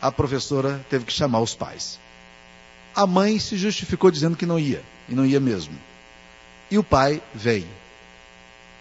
a 0.00 0.10
professora 0.10 0.84
teve 0.88 1.04
que 1.04 1.12
chamar 1.12 1.40
os 1.40 1.54
pais. 1.54 2.00
A 2.94 3.06
mãe 3.06 3.38
se 3.38 3.56
justificou 3.56 4.10
dizendo 4.10 4.36
que 4.36 4.46
não 4.46 4.58
ia, 4.58 4.82
e 5.08 5.14
não 5.14 5.24
ia 5.24 5.38
mesmo. 5.38 5.78
E 6.70 6.78
o 6.78 6.82
pai 6.82 7.22
veio 7.34 7.68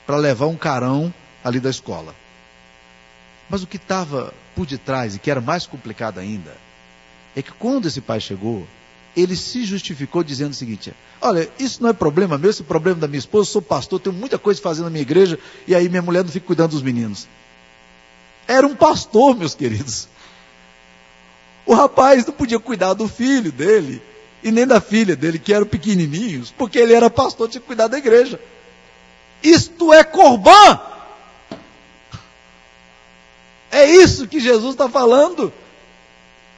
para 0.05 0.17
levar 0.17 0.47
um 0.47 0.55
carão 0.55 1.13
ali 1.43 1.59
da 1.59 1.69
escola. 1.69 2.15
Mas 3.49 3.63
o 3.63 3.67
que 3.67 3.77
estava 3.77 4.33
por 4.55 4.65
detrás, 4.65 5.15
e 5.15 5.19
que 5.19 5.29
era 5.29 5.41
mais 5.41 5.65
complicado 5.65 6.19
ainda, 6.19 6.55
é 7.35 7.41
que 7.41 7.51
quando 7.51 7.87
esse 7.87 8.01
pai 8.01 8.19
chegou, 8.19 8.65
ele 9.15 9.35
se 9.35 9.63
justificou 9.65 10.23
dizendo 10.23 10.51
o 10.51 10.55
seguinte: 10.55 10.93
Olha, 11.19 11.49
isso 11.59 11.81
não 11.81 11.89
é 11.89 11.93
problema 11.93 12.37
meu, 12.37 12.49
esse 12.49 12.61
é 12.61 12.65
problema 12.65 12.99
da 12.99 13.07
minha 13.07 13.19
esposa, 13.19 13.49
eu 13.49 13.53
sou 13.53 13.61
pastor, 13.61 13.99
tenho 13.99 14.15
muita 14.15 14.37
coisa 14.37 14.59
a 14.59 14.63
fazer 14.63 14.83
na 14.83 14.89
minha 14.89 15.01
igreja, 15.01 15.37
e 15.67 15.75
aí 15.75 15.89
minha 15.89 16.01
mulher 16.01 16.23
não 16.23 16.31
fica 16.31 16.45
cuidando 16.45 16.71
dos 16.71 16.81
meninos. 16.81 17.27
Era 18.47 18.65
um 18.65 18.75
pastor, 18.75 19.35
meus 19.35 19.53
queridos. 19.53 20.07
O 21.65 21.73
rapaz 21.73 22.25
não 22.25 22.33
podia 22.33 22.59
cuidar 22.59 22.93
do 22.93 23.07
filho 23.07 23.51
dele 23.51 24.01
e 24.43 24.51
nem 24.51 24.65
da 24.65 24.81
filha 24.81 25.15
dele, 25.15 25.37
que 25.37 25.53
eram 25.53 25.65
pequenininhos, 25.65 26.51
porque 26.57 26.79
ele 26.79 26.93
era 26.93 27.09
pastor, 27.09 27.47
tinha 27.47 27.61
que 27.61 27.67
cuidar 27.67 27.87
da 27.87 27.97
igreja. 27.97 28.39
Isto 29.43 29.93
é 29.93 30.03
corbã. 30.03 30.79
É 33.71 33.89
isso 33.89 34.27
que 34.27 34.39
Jesus 34.39 34.73
está 34.73 34.89
falando. 34.89 35.53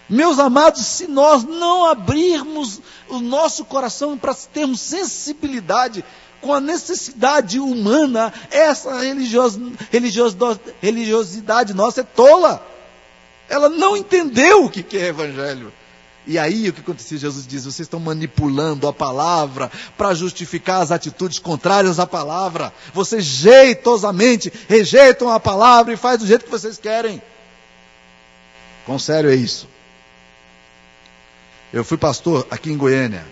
Meus 0.10 0.38
amados, 0.38 0.86
se 0.86 1.08
nós 1.08 1.44
não 1.44 1.86
abrirmos 1.86 2.82
o 3.10 3.20
nosso 3.20 3.64
coração 3.64 4.18
para 4.18 4.34
termos 4.34 4.82
sensibilidade 4.82 6.04
com 6.42 6.54
a 6.54 6.60
necessidade 6.60 7.60
humana, 7.60 8.34
essa 8.52 9.00
religios, 9.00 9.58
religios, 9.90 10.36
religiosidade 10.82 11.74
nossa 11.74 12.02
é 12.02 12.04
tola. 12.04 12.66
Ela 13.50 13.70
não 13.70 13.96
entendeu 13.96 14.66
o 14.66 14.70
que 14.70 14.98
é 14.98 15.08
evangelho. 15.08 15.72
E 16.26 16.40
aí 16.40 16.70
o 16.70 16.74
que 16.74 16.82
aconteceu? 16.82 17.18
Jesus 17.18 17.46
diz: 17.46 17.64
vocês 17.64 17.82
estão 17.82 18.00
manipulando 18.00 18.88
a 18.88 18.94
palavra 18.94 19.72
para 19.98 20.14
justificar 20.14 20.82
as 20.82 20.92
atitudes 20.92 21.40
contrárias 21.40 22.00
à 22.00 22.08
palavra. 22.08 22.74
Vocês 22.94 23.24
jeitosamente 23.24 24.52
rejeitam 24.68 25.30
a 25.30 25.40
palavra 25.40 25.94
e 25.94 25.98
faz 25.98 26.20
do 26.20 26.28
jeito 26.28 26.46
que 26.46 26.52
vocês 26.52 26.78
querem. 26.78 27.22
Com 28.86 28.98
sério 29.00 29.30
é 29.30 29.36
isso. 29.36 29.73
Eu 31.74 31.84
fui 31.84 31.98
pastor 31.98 32.46
aqui 32.52 32.72
em 32.72 32.78
Goiânia 32.78 33.26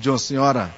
de 0.00 0.08
uma 0.08 0.18
senhora 0.18 0.74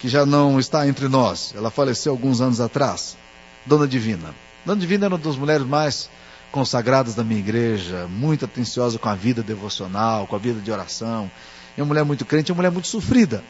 que 0.00 0.08
já 0.08 0.26
não 0.26 0.58
está 0.58 0.88
entre 0.88 1.06
nós. 1.06 1.54
Ela 1.56 1.70
faleceu 1.70 2.10
alguns 2.10 2.40
anos 2.40 2.60
atrás. 2.60 3.16
Dona 3.64 3.86
Divina. 3.86 4.34
Dona 4.66 4.80
Divina 4.80 5.06
era 5.06 5.14
uma 5.14 5.20
das 5.20 5.36
mulheres 5.36 5.64
mais 5.64 6.10
consagradas 6.50 7.14
da 7.14 7.22
minha 7.22 7.38
igreja, 7.38 8.08
muito 8.08 8.44
atenciosa 8.44 8.98
com 8.98 9.08
a 9.08 9.14
vida 9.14 9.40
devocional, 9.40 10.26
com 10.26 10.34
a 10.34 10.38
vida 10.40 10.60
de 10.60 10.68
oração. 10.72 11.30
É 11.78 11.80
uma 11.80 11.86
mulher 11.86 12.04
muito 12.04 12.24
crente, 12.24 12.50
é 12.50 12.52
uma 12.52 12.56
mulher 12.56 12.72
muito 12.72 12.88
sofrida. 12.88 13.44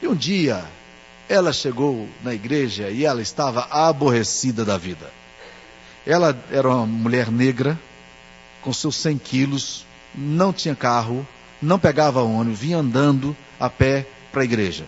E 0.00 0.08
um 0.08 0.14
dia, 0.14 0.64
ela 1.28 1.52
chegou 1.52 2.08
na 2.24 2.32
igreja 2.32 2.88
e 2.88 3.04
ela 3.04 3.20
estava 3.20 3.68
aborrecida 3.70 4.64
da 4.64 4.78
vida. 4.78 5.12
Ela 6.06 6.34
era 6.50 6.66
uma 6.66 6.86
mulher 6.86 7.30
negra, 7.30 7.78
com 8.62 8.72
seus 8.72 8.96
100 8.96 9.18
quilos, 9.18 9.84
não 10.14 10.50
tinha 10.50 10.74
carro, 10.74 11.28
não 11.60 11.78
pegava 11.78 12.22
ônibus, 12.22 12.60
vinha 12.60 12.78
andando 12.78 13.36
a 13.58 13.68
pé 13.68 14.06
para 14.32 14.42
a 14.42 14.44
igreja. 14.44 14.84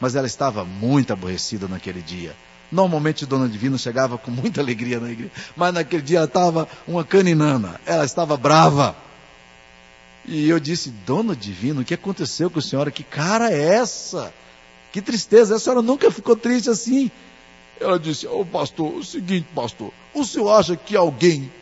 Mas 0.00 0.14
ela 0.14 0.26
estava 0.26 0.64
muito 0.64 1.12
aborrecida 1.12 1.68
naquele 1.68 2.02
dia. 2.02 2.34
Normalmente 2.70 3.26
Dona 3.26 3.48
Divina 3.48 3.78
chegava 3.78 4.18
com 4.18 4.30
muita 4.30 4.60
alegria 4.60 4.98
na 4.98 5.10
igreja, 5.10 5.30
mas 5.54 5.72
naquele 5.72 6.02
dia 6.02 6.18
ela 6.18 6.26
estava 6.26 6.68
uma 6.88 7.04
caninana, 7.04 7.80
ela 7.86 8.04
estava 8.04 8.36
brava. 8.36 8.96
E 10.26 10.48
eu 10.48 10.58
disse, 10.58 10.90
dona 10.90 11.36
Divina, 11.36 11.82
o 11.82 11.84
que 11.84 11.94
aconteceu 11.94 12.50
com 12.50 12.58
a 12.58 12.62
senhora? 12.62 12.90
Que 12.90 13.04
cara 13.04 13.52
é 13.52 13.76
essa? 13.76 14.32
Que 14.90 15.02
tristeza, 15.02 15.56
a 15.56 15.58
senhora 15.58 15.82
nunca 15.82 16.10
ficou 16.10 16.34
triste 16.34 16.70
assim. 16.70 17.10
Ela 17.78 17.98
disse, 17.98 18.26
ô 18.26 18.40
oh, 18.40 18.46
pastor, 18.46 18.94
o 18.94 19.04
seguinte, 19.04 19.46
pastor, 19.54 19.92
o 20.14 20.24
senhor 20.24 20.50
acha 20.50 20.76
que 20.76 20.96
alguém 20.96 21.52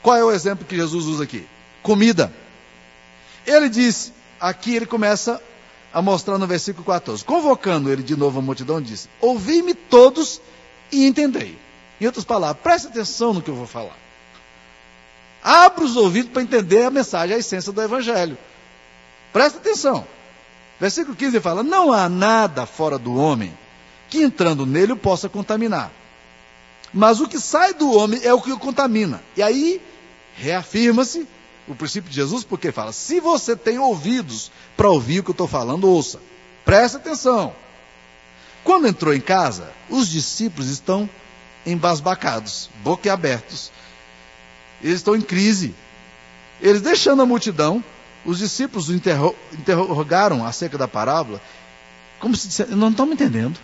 Qual 0.02 0.16
é 0.16 0.24
o 0.24 0.32
exemplo 0.32 0.66
que 0.66 0.76
Jesus 0.76 1.06
usa 1.06 1.24
aqui? 1.24 1.46
Comida. 1.84 2.34
Ele 3.46 3.70
diz, 3.70 4.14
aqui 4.40 4.76
ele 4.76 4.86
começa 4.86 5.42
a 5.94 6.02
mostrar 6.02 6.38
no 6.38 6.48
versículo 6.48 6.86
14. 6.86 7.24
Convocando 7.26 7.92
ele 7.92 8.04
de 8.04 8.16
novo 8.16 8.40
a 8.40 8.42
multidão, 8.42 8.82
disse: 8.82 9.10
Ouvi-me 9.20 9.74
todos 9.74 10.42
e 10.92 11.06
entendei. 11.06 11.58
Em 12.00 12.06
outras 12.06 12.26
palavras, 12.26 12.62
preste 12.64 12.88
atenção 12.88 13.34
no 13.34 13.42
que 13.42 13.50
eu 13.50 13.56
vou 13.56 13.68
falar. 13.68 13.98
Abra 15.44 15.84
os 15.84 15.96
ouvidos 15.96 16.32
para 16.32 16.44
entender 16.44 16.84
a 16.84 16.92
mensagem, 16.92 17.36
a 17.36 17.40
essência 17.40 17.72
do 17.72 17.82
Evangelho. 17.82 18.38
Presta 19.34 19.58
atenção. 19.58 20.06
Versículo 20.80 21.16
15 21.16 21.40
fala: 21.40 21.64
Não 21.64 21.92
há 21.92 22.08
nada 22.10 22.66
fora 22.66 22.98
do 22.98 23.16
homem 23.16 23.58
que 24.10 24.22
entrando 24.22 24.66
nele 24.66 24.94
o 24.94 24.98
possa 24.98 25.30
contaminar. 25.30 25.92
Mas 26.94 27.22
o 27.22 27.28
que 27.28 27.40
sai 27.40 27.74
do 27.74 27.92
homem 27.92 28.20
é 28.24 28.34
o 28.34 28.42
que 28.42 28.52
o 28.52 28.60
contamina. 28.60 29.24
E 29.38 29.42
aí 29.42 29.82
reafirma-se 30.36 31.28
o 31.68 31.76
princípio 31.76 32.10
de 32.10 32.16
Jesus, 32.16 32.44
porque 32.44 32.72
fala: 32.72 32.92
se 32.92 33.20
você 33.20 33.56
tem 33.56 33.80
ouvidos 33.80 34.52
para 34.76 34.90
ouvir 34.90 35.20
o 35.20 35.24
que 35.24 35.30
eu 35.30 35.34
estou 35.34 35.48
falando, 35.48 35.90
ouça. 35.90 36.20
Preste 36.66 36.98
atenção. 36.98 37.54
Quando 38.64 38.88
entrou 38.88 39.14
em 39.14 39.22
casa, 39.22 39.72
os 39.90 40.10
discípulos 40.10 40.70
estão 40.70 41.10
embasbacados, 41.66 42.70
boquiabertos. 42.84 43.72
Eles 44.84 44.98
estão 44.98 45.16
em 45.16 45.22
crise. 45.22 45.74
Eles 46.62 46.82
deixando 46.82 47.22
a 47.22 47.26
multidão, 47.26 47.84
os 48.26 48.40
discípulos 48.40 48.90
interro 48.90 49.36
interrogaram 49.54 50.46
acerca 50.46 50.78
da 50.78 50.88
parábola, 50.88 51.42
como 52.20 52.36
se 52.36 52.48
dissesse, 52.48 52.76
não 52.76 52.90
estão 52.90 53.06
me 53.06 53.14
entendendo. 53.14 53.60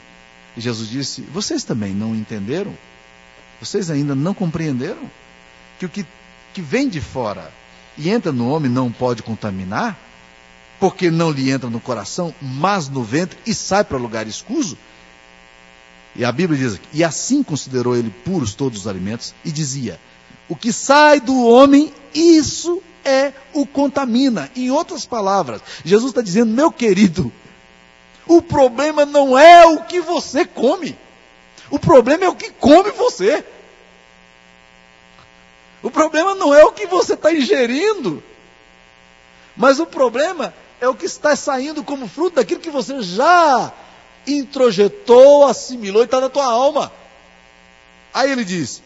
E 0.56 0.62
Jesus 0.62 0.89
disse: 0.89 1.21
Vocês 1.21 1.63
também 1.63 1.93
não 1.93 2.15
entenderam? 2.15 2.73
Vocês 3.60 3.89
ainda 3.89 4.15
não 4.15 4.34
compreenderam? 4.34 5.10
Que 5.80 5.86
o 5.86 5.89
que, 5.89 6.06
que 6.53 6.62
vem 6.62 6.89
de 6.89 6.99
fora 6.99 7.51
e 7.97 8.10
entra 8.10 8.32
no 8.32 8.49
homem 8.49 8.69
não 8.69 8.91
pode 8.91 9.23
contaminar, 9.23 9.97
porque 10.80 11.10
não 11.10 11.32
lhe 11.32 11.49
entra 11.49 11.69
no 11.69 11.80
coração, 11.80 12.34
mas 12.41 12.88
no 12.88 13.03
ventre 13.03 13.38
e 13.45 13.53
sai 13.53 13.84
para 13.84 13.97
lugar 13.97 14.27
escuso. 14.27 14.77
E 16.15 16.25
a 16.25 16.32
Bíblia 16.32 16.58
diz 16.58 16.80
e 16.93 17.03
assim 17.03 17.43
considerou 17.43 17.95
ele 17.95 18.10
puros 18.10 18.56
todos 18.56 18.82
os 18.82 18.88
alimentos, 18.88 19.36
e 19.45 19.51
dizia: 19.51 19.99
o 20.50 20.56
que 20.56 20.72
sai 20.72 21.20
do 21.20 21.46
homem, 21.46 21.94
isso 22.14 22.82
é 23.04 23.34
o 23.54 23.66
contamina. 23.66 24.50
Em 24.56 24.72
outras 24.72 25.06
palavras, 25.06 25.62
Jesus 25.84 26.12
está 26.12 26.22
dizendo, 26.22 26.52
meu 26.52 26.72
querido, 26.72 27.32
o 28.26 28.42
problema 28.42 29.06
não 29.06 29.38
é 29.38 29.66
o 29.66 29.84
que 29.84 30.00
você 30.00 30.46
come, 30.46 30.98
o 31.70 31.80
problema 31.80 32.26
é 32.26 32.30
o 32.30 32.36
que 32.36 32.50
come 32.52 32.92
você. 32.92 33.44
O 35.84 35.92
problema 35.92 36.34
não 36.34 36.54
é 36.54 36.66
o 36.66 36.72
que 36.72 36.88
você 36.88 37.14
está 37.14 37.32
ingerindo, 37.32 38.24
mas 39.56 39.80
o 39.80 39.86
problema 39.86 40.54
é 40.82 40.88
o 40.88 40.96
que 40.96 41.06
está 41.06 41.36
saindo 41.36 41.84
como 41.84 42.08
fruto 42.08 42.38
daquilo 42.38 42.60
que 42.60 42.70
você 42.70 43.02
já 43.02 43.72
introjetou, 44.26 45.46
assimilou 45.46 46.02
e 46.02 46.06
está 46.06 46.20
na 46.20 46.30
tua 46.30 46.46
alma. 46.46 46.92
Aí 48.14 48.32
ele 48.32 48.44
diz: 48.44 48.82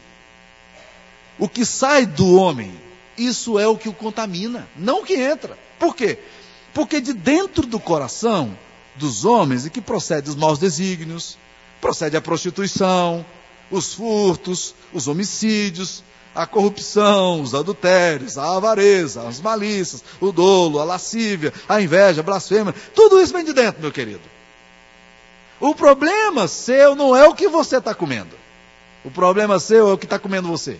o 1.39 1.47
que 1.47 1.65
sai 1.65 2.05
do 2.05 2.35
homem, 2.35 2.71
isso 3.17 3.59
é 3.59 3.67
o 3.67 3.77
que 3.77 3.89
o 3.89 3.93
contamina, 3.93 4.67
não 4.75 5.01
o 5.01 5.05
que 5.05 5.15
entra. 5.15 5.57
Por 5.79 5.95
quê? 5.95 6.19
Porque 6.73 7.01
de 7.01 7.13
dentro 7.13 7.65
do 7.65 7.79
coração 7.79 8.57
dos 8.95 9.25
homens 9.25 9.65
é 9.65 9.69
que 9.69 9.81
procede 9.81 10.29
os 10.29 10.35
maus 10.35 10.59
desígnios, 10.59 11.37
procede 11.79 12.15
a 12.15 12.21
prostituição, 12.21 13.25
os 13.69 13.93
furtos, 13.93 14.75
os 14.93 15.07
homicídios, 15.07 16.03
a 16.33 16.45
corrupção, 16.45 17.41
os 17.41 17.53
adultérios, 17.53 18.37
a 18.37 18.55
avareza, 18.55 19.27
as 19.27 19.41
malícias, 19.41 20.03
o 20.19 20.31
dolo, 20.31 20.79
a 20.79 20.83
lascívia, 20.83 21.53
a 21.67 21.81
inveja, 21.81 22.21
a 22.21 22.23
blasfêmia, 22.23 22.73
tudo 22.95 23.21
isso 23.21 23.33
vem 23.33 23.43
de 23.43 23.53
dentro, 23.53 23.81
meu 23.81 23.91
querido. 23.91 24.21
O 25.59 25.75
problema 25.75 26.47
seu 26.47 26.95
não 26.95 27.15
é 27.15 27.27
o 27.27 27.35
que 27.35 27.47
você 27.47 27.77
está 27.77 27.93
comendo. 27.93 28.35
O 29.03 29.11
problema 29.11 29.59
seu 29.59 29.89
é 29.89 29.93
o 29.93 29.97
que 29.97 30.05
está 30.05 30.17
comendo 30.17 30.47
você. 30.47 30.79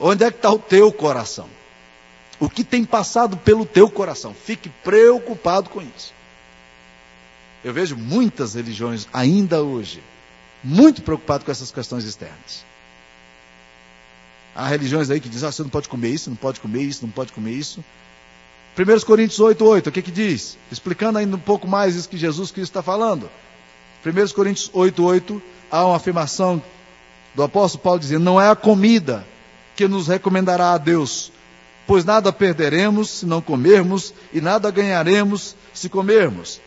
Onde 0.00 0.24
é 0.24 0.30
que 0.30 0.38
está 0.38 0.50
o 0.50 0.58
teu 0.58 0.92
coração? 0.92 1.48
O 2.38 2.48
que 2.48 2.62
tem 2.62 2.84
passado 2.84 3.36
pelo 3.36 3.66
teu 3.66 3.90
coração? 3.90 4.32
Fique 4.32 4.68
preocupado 4.68 5.70
com 5.70 5.82
isso. 5.82 6.14
Eu 7.64 7.72
vejo 7.72 7.96
muitas 7.96 8.54
religiões 8.54 9.08
ainda 9.12 9.62
hoje 9.62 10.02
muito 10.62 11.02
preocupadas 11.02 11.44
com 11.44 11.50
essas 11.50 11.72
questões 11.72 12.04
externas. 12.04 12.64
Há 14.54 14.68
religiões 14.68 15.10
aí 15.10 15.20
que 15.20 15.28
dizem, 15.28 15.48
ah, 15.48 15.52
você 15.52 15.62
não 15.62 15.70
pode 15.70 15.88
comer 15.88 16.10
isso, 16.10 16.30
não 16.30 16.36
pode 16.36 16.60
comer 16.60 16.82
isso, 16.82 17.04
não 17.04 17.10
pode 17.10 17.32
comer 17.32 17.52
isso. 17.52 17.84
1 18.76 19.04
Coríntios 19.04 19.40
8, 19.40 19.64
8, 19.64 19.88
o 19.88 19.92
que 19.92 20.02
que 20.02 20.10
diz? 20.10 20.56
Explicando 20.70 21.18
ainda 21.18 21.36
um 21.36 21.40
pouco 21.40 21.66
mais 21.66 21.96
isso 21.96 22.08
que 22.08 22.16
Jesus 22.16 22.52
Cristo 22.52 22.70
está 22.70 22.82
falando. 22.82 23.28
1 24.06 24.34
Coríntios 24.34 24.70
8, 24.72 25.04
8, 25.04 25.42
há 25.70 25.84
uma 25.84 25.96
afirmação 25.96 26.62
do 27.34 27.42
apóstolo 27.42 27.82
Paulo 27.82 27.98
dizendo, 27.98 28.24
não 28.24 28.40
é 28.40 28.48
a 28.48 28.56
comida 28.56 29.26
que 29.78 29.86
nos 29.86 30.08
recomendará 30.08 30.72
a 30.72 30.76
Deus, 30.76 31.30
pois 31.86 32.04
nada 32.04 32.32
perderemos 32.32 33.10
se 33.10 33.26
não 33.26 33.40
comermos 33.40 34.12
e 34.32 34.40
nada 34.40 34.72
ganharemos 34.72 35.54
se 35.72 35.88
comermos. 35.88 36.60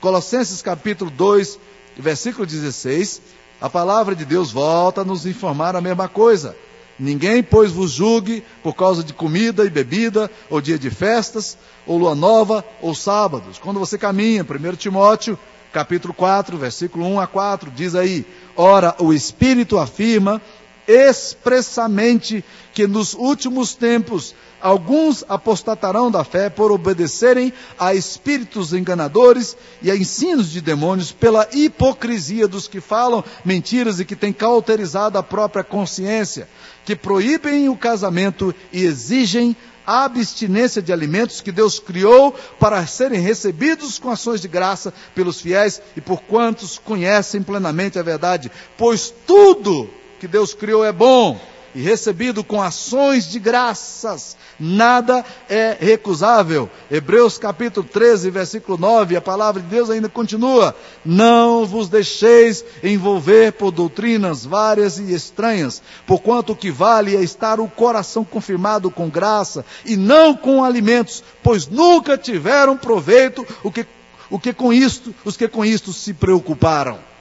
Colossenses 0.00 0.62
capítulo 0.62 1.10
2, 1.10 1.58
versículo 1.98 2.46
16, 2.46 3.20
a 3.60 3.68
palavra 3.68 4.14
de 4.14 4.24
Deus 4.24 4.50
volta 4.50 5.02
a 5.02 5.04
nos 5.04 5.26
informar 5.26 5.76
a 5.76 5.80
mesma 5.82 6.08
coisa. 6.08 6.56
Ninguém, 6.98 7.42
pois, 7.42 7.70
vos 7.70 7.90
julgue 7.90 8.42
por 8.62 8.72
causa 8.72 9.04
de 9.04 9.12
comida 9.12 9.66
e 9.66 9.68
bebida, 9.68 10.30
ou 10.48 10.58
dia 10.58 10.78
de 10.78 10.88
festas, 10.88 11.58
ou 11.86 11.98
lua 11.98 12.14
nova, 12.14 12.64
ou 12.80 12.94
sábados. 12.94 13.58
Quando 13.58 13.78
você 13.78 13.98
caminha, 13.98 14.42
1 14.42 14.76
Timóteo, 14.76 15.38
capítulo 15.70 16.14
4, 16.14 16.56
versículo 16.56 17.04
1 17.04 17.20
a 17.20 17.26
4, 17.26 17.70
diz 17.72 17.94
aí: 17.94 18.24
Ora, 18.56 18.94
o 19.00 19.12
Espírito 19.12 19.76
afirma 19.76 20.40
expressamente 20.86 22.44
que 22.72 22.86
nos 22.86 23.14
últimos 23.14 23.74
tempos 23.74 24.34
alguns 24.60 25.22
apostatarão 25.28 26.10
da 26.10 26.24
fé 26.24 26.48
por 26.48 26.72
obedecerem 26.72 27.52
a 27.78 27.94
espíritos 27.94 28.72
enganadores 28.72 29.56
e 29.82 29.90
a 29.90 29.96
ensinos 29.96 30.50
de 30.50 30.60
demônios 30.60 31.12
pela 31.12 31.46
hipocrisia 31.52 32.48
dos 32.48 32.66
que 32.66 32.80
falam 32.80 33.22
mentiras 33.44 34.00
e 34.00 34.04
que 34.04 34.16
têm 34.16 34.32
cauterizado 34.32 35.18
a 35.18 35.22
própria 35.22 35.62
consciência, 35.62 36.48
que 36.84 36.96
proíbem 36.96 37.68
o 37.68 37.76
casamento 37.76 38.54
e 38.72 38.84
exigem 38.84 39.54
a 39.86 40.04
abstinência 40.04 40.80
de 40.80 40.92
alimentos 40.92 41.42
que 41.42 41.52
Deus 41.52 41.78
criou 41.78 42.32
para 42.58 42.86
serem 42.86 43.20
recebidos 43.20 43.98
com 43.98 44.10
ações 44.10 44.40
de 44.40 44.48
graça 44.48 44.94
pelos 45.14 45.42
fiéis 45.42 45.80
e 45.94 46.00
por 46.00 46.22
quantos 46.22 46.78
conhecem 46.78 47.42
plenamente 47.42 47.98
a 47.98 48.02
verdade, 48.02 48.50
pois 48.78 49.12
tudo 49.26 49.90
que 50.24 50.28
Deus 50.28 50.54
criou 50.54 50.82
é 50.82 50.90
bom 50.90 51.38
e 51.74 51.82
recebido 51.82 52.42
com 52.42 52.62
ações 52.62 53.28
de 53.28 53.38
graças, 53.38 54.38
nada 54.58 55.22
é 55.50 55.76
recusável. 55.78 56.70
Hebreus 56.90 57.36
capítulo 57.36 57.86
13, 57.86 58.30
versículo 58.30 58.78
9, 58.78 59.16
a 59.16 59.20
palavra 59.20 59.60
de 59.60 59.68
Deus 59.68 59.90
ainda 59.90 60.08
continua: 60.08 60.74
Não 61.04 61.66
vos 61.66 61.90
deixeis 61.90 62.64
envolver 62.82 63.52
por 63.52 63.70
doutrinas 63.70 64.46
várias 64.46 64.98
e 64.98 65.12
estranhas, 65.12 65.82
porquanto 66.06 66.54
o 66.54 66.56
que 66.56 66.70
vale 66.70 67.14
é 67.14 67.22
estar 67.22 67.60
o 67.60 67.68
coração 67.68 68.24
confirmado 68.24 68.90
com 68.90 69.10
graça 69.10 69.62
e 69.84 69.94
não 69.94 70.34
com 70.34 70.64
alimentos, 70.64 71.22
pois 71.42 71.66
nunca 71.66 72.16
tiveram 72.16 72.78
proveito 72.78 73.46
o 73.62 73.70
que, 73.70 73.84
o 74.30 74.38
que 74.38 74.54
com 74.54 74.72
isto, 74.72 75.14
os 75.22 75.36
que 75.36 75.46
com 75.46 75.62
isto 75.66 75.92
se 75.92 76.14
preocuparam. 76.14 77.13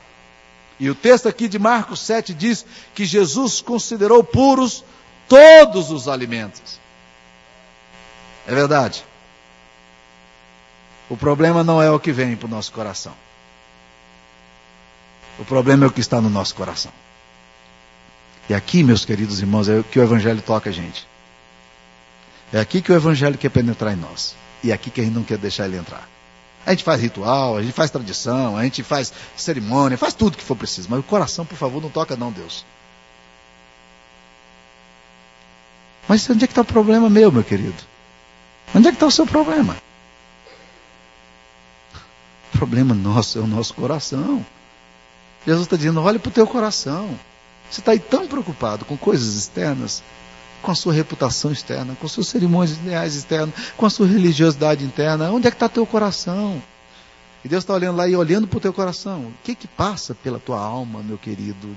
E 0.80 0.90
o 0.90 0.96
texto 0.96 1.28
aqui 1.28 1.48
de 1.48 1.60
Marcos 1.60 2.00
7 2.02 2.34
diz 2.34 2.66
que 2.94 3.06
Jesus 3.06 3.62
considerou 3.62 4.24
puros 4.24 4.84
todos 5.28 5.92
os 5.92 6.08
alimentos. 6.08 6.80
É 8.48 8.54
verdade. 8.54 9.06
O 11.10 11.16
problema 11.18 11.64
não 11.64 11.82
é 11.82 11.90
o 11.92 12.00
que 12.00 12.12
vem 12.12 12.36
para 12.36 12.48
o 12.48 12.50
nosso 12.50 12.72
coração. 12.72 13.14
O 15.40 15.46
problema 15.46 15.86
é 15.86 15.88
o 15.88 15.92
que 15.92 16.02
está 16.02 16.22
no 16.22 16.30
nosso 16.30 16.56
coração. 16.56 16.92
E 18.50 18.54
aqui, 18.54 18.84
meus 18.84 19.06
queridos 19.06 19.40
irmãos, 19.40 19.70
é 19.70 19.82
que 19.84 20.00
o 20.00 20.04
Evangelho 20.04 20.42
toca 20.42 20.70
a 20.70 20.74
gente. 20.74 21.08
É 22.52 22.60
aqui 22.60 22.82
que 22.82 22.92
o 22.92 22.96
Evangelho 22.96 23.38
quer 23.38 23.50
penetrar 23.50 23.94
em 23.94 23.98
nós. 23.98 24.36
E 24.64 24.72
é 24.72 24.74
aqui 24.74 24.90
que 24.90 25.02
a 25.02 25.04
gente 25.04 25.14
não 25.14 25.24
quer 25.24 25.38
deixar 25.38 25.66
ele 25.66 25.78
entrar. 25.78 26.08
A 26.66 26.72
gente 26.72 26.84
faz 26.84 27.02
ritual, 27.02 27.58
a 27.58 27.62
gente 27.62 27.74
faz 27.74 27.92
tradição, 27.92 28.58
a 28.58 28.64
gente 28.64 28.84
faz 28.84 29.12
cerimônia, 29.36 29.98
faz 29.98 30.14
tudo 30.14 30.38
que 30.38 30.44
for 30.44 30.56
preciso. 30.56 30.88
Mas 30.90 31.00
o 31.00 31.04
coração, 31.04 31.46
por 31.46 31.58
favor, 31.58 31.82
não 31.82 31.90
toca 31.90 32.16
não, 32.16 32.32
Deus. 32.32 32.66
Mas 36.08 36.30
onde 36.30 36.44
é 36.44 36.48
que 36.48 36.52
está 36.52 36.62
o 36.62 36.66
problema 36.66 37.10
meu, 37.10 37.32
meu 37.32 37.44
querido? 37.44 37.84
Onde 38.74 38.88
é 38.88 38.92
que 38.92 38.96
está 38.96 39.06
o 39.06 39.12
seu 39.12 39.26
problema? 39.26 39.76
O 42.54 42.58
problema 42.58 42.94
nosso 42.94 43.40
é 43.40 43.42
o 43.42 43.48
nosso 43.48 43.74
coração. 43.74 44.46
Jesus 45.46 45.66
está 45.66 45.76
dizendo, 45.76 46.02
olha 46.02 46.20
para 46.20 46.30
o 46.30 46.34
teu 46.34 46.48
coração. 46.48 47.18
Você 47.70 47.82
está 47.82 47.92
aí 47.92 48.00
tão 48.00 48.28
preocupado 48.28 48.86
com 48.86 48.96
coisas 48.96 49.36
externas, 49.36 50.04
com 50.64 50.72
a 50.72 50.76
sua 50.76 50.94
reputação 50.94 51.52
externa, 51.52 51.96
com 52.00 52.08
seus 52.08 52.30
cerimônios 52.30 52.78
ideais 52.78 53.16
externos, 53.16 53.54
com 53.76 53.86
a 53.86 53.90
sua 53.90 54.08
religiosidade 54.08 54.84
interna. 54.84 55.30
Onde 55.30 55.48
é 55.48 55.52
que 55.52 55.56
está 55.58 55.68
teu 55.68 55.86
coração? 55.86 56.64
E 57.44 57.50
Deus 57.50 57.64
está 57.64 57.74
olhando 57.74 57.98
lá 57.98 58.08
e 58.08 58.16
olhando 58.16 58.48
para 58.48 58.58
o 58.58 58.62
teu 58.62 58.72
coração. 58.72 59.26
O 59.26 59.34
que 59.44 59.54
que 59.54 59.68
passa 59.68 60.16
pela 60.16 60.40
tua 60.40 60.60
alma, 60.60 61.04
meu 61.04 61.18
querido? 61.18 61.76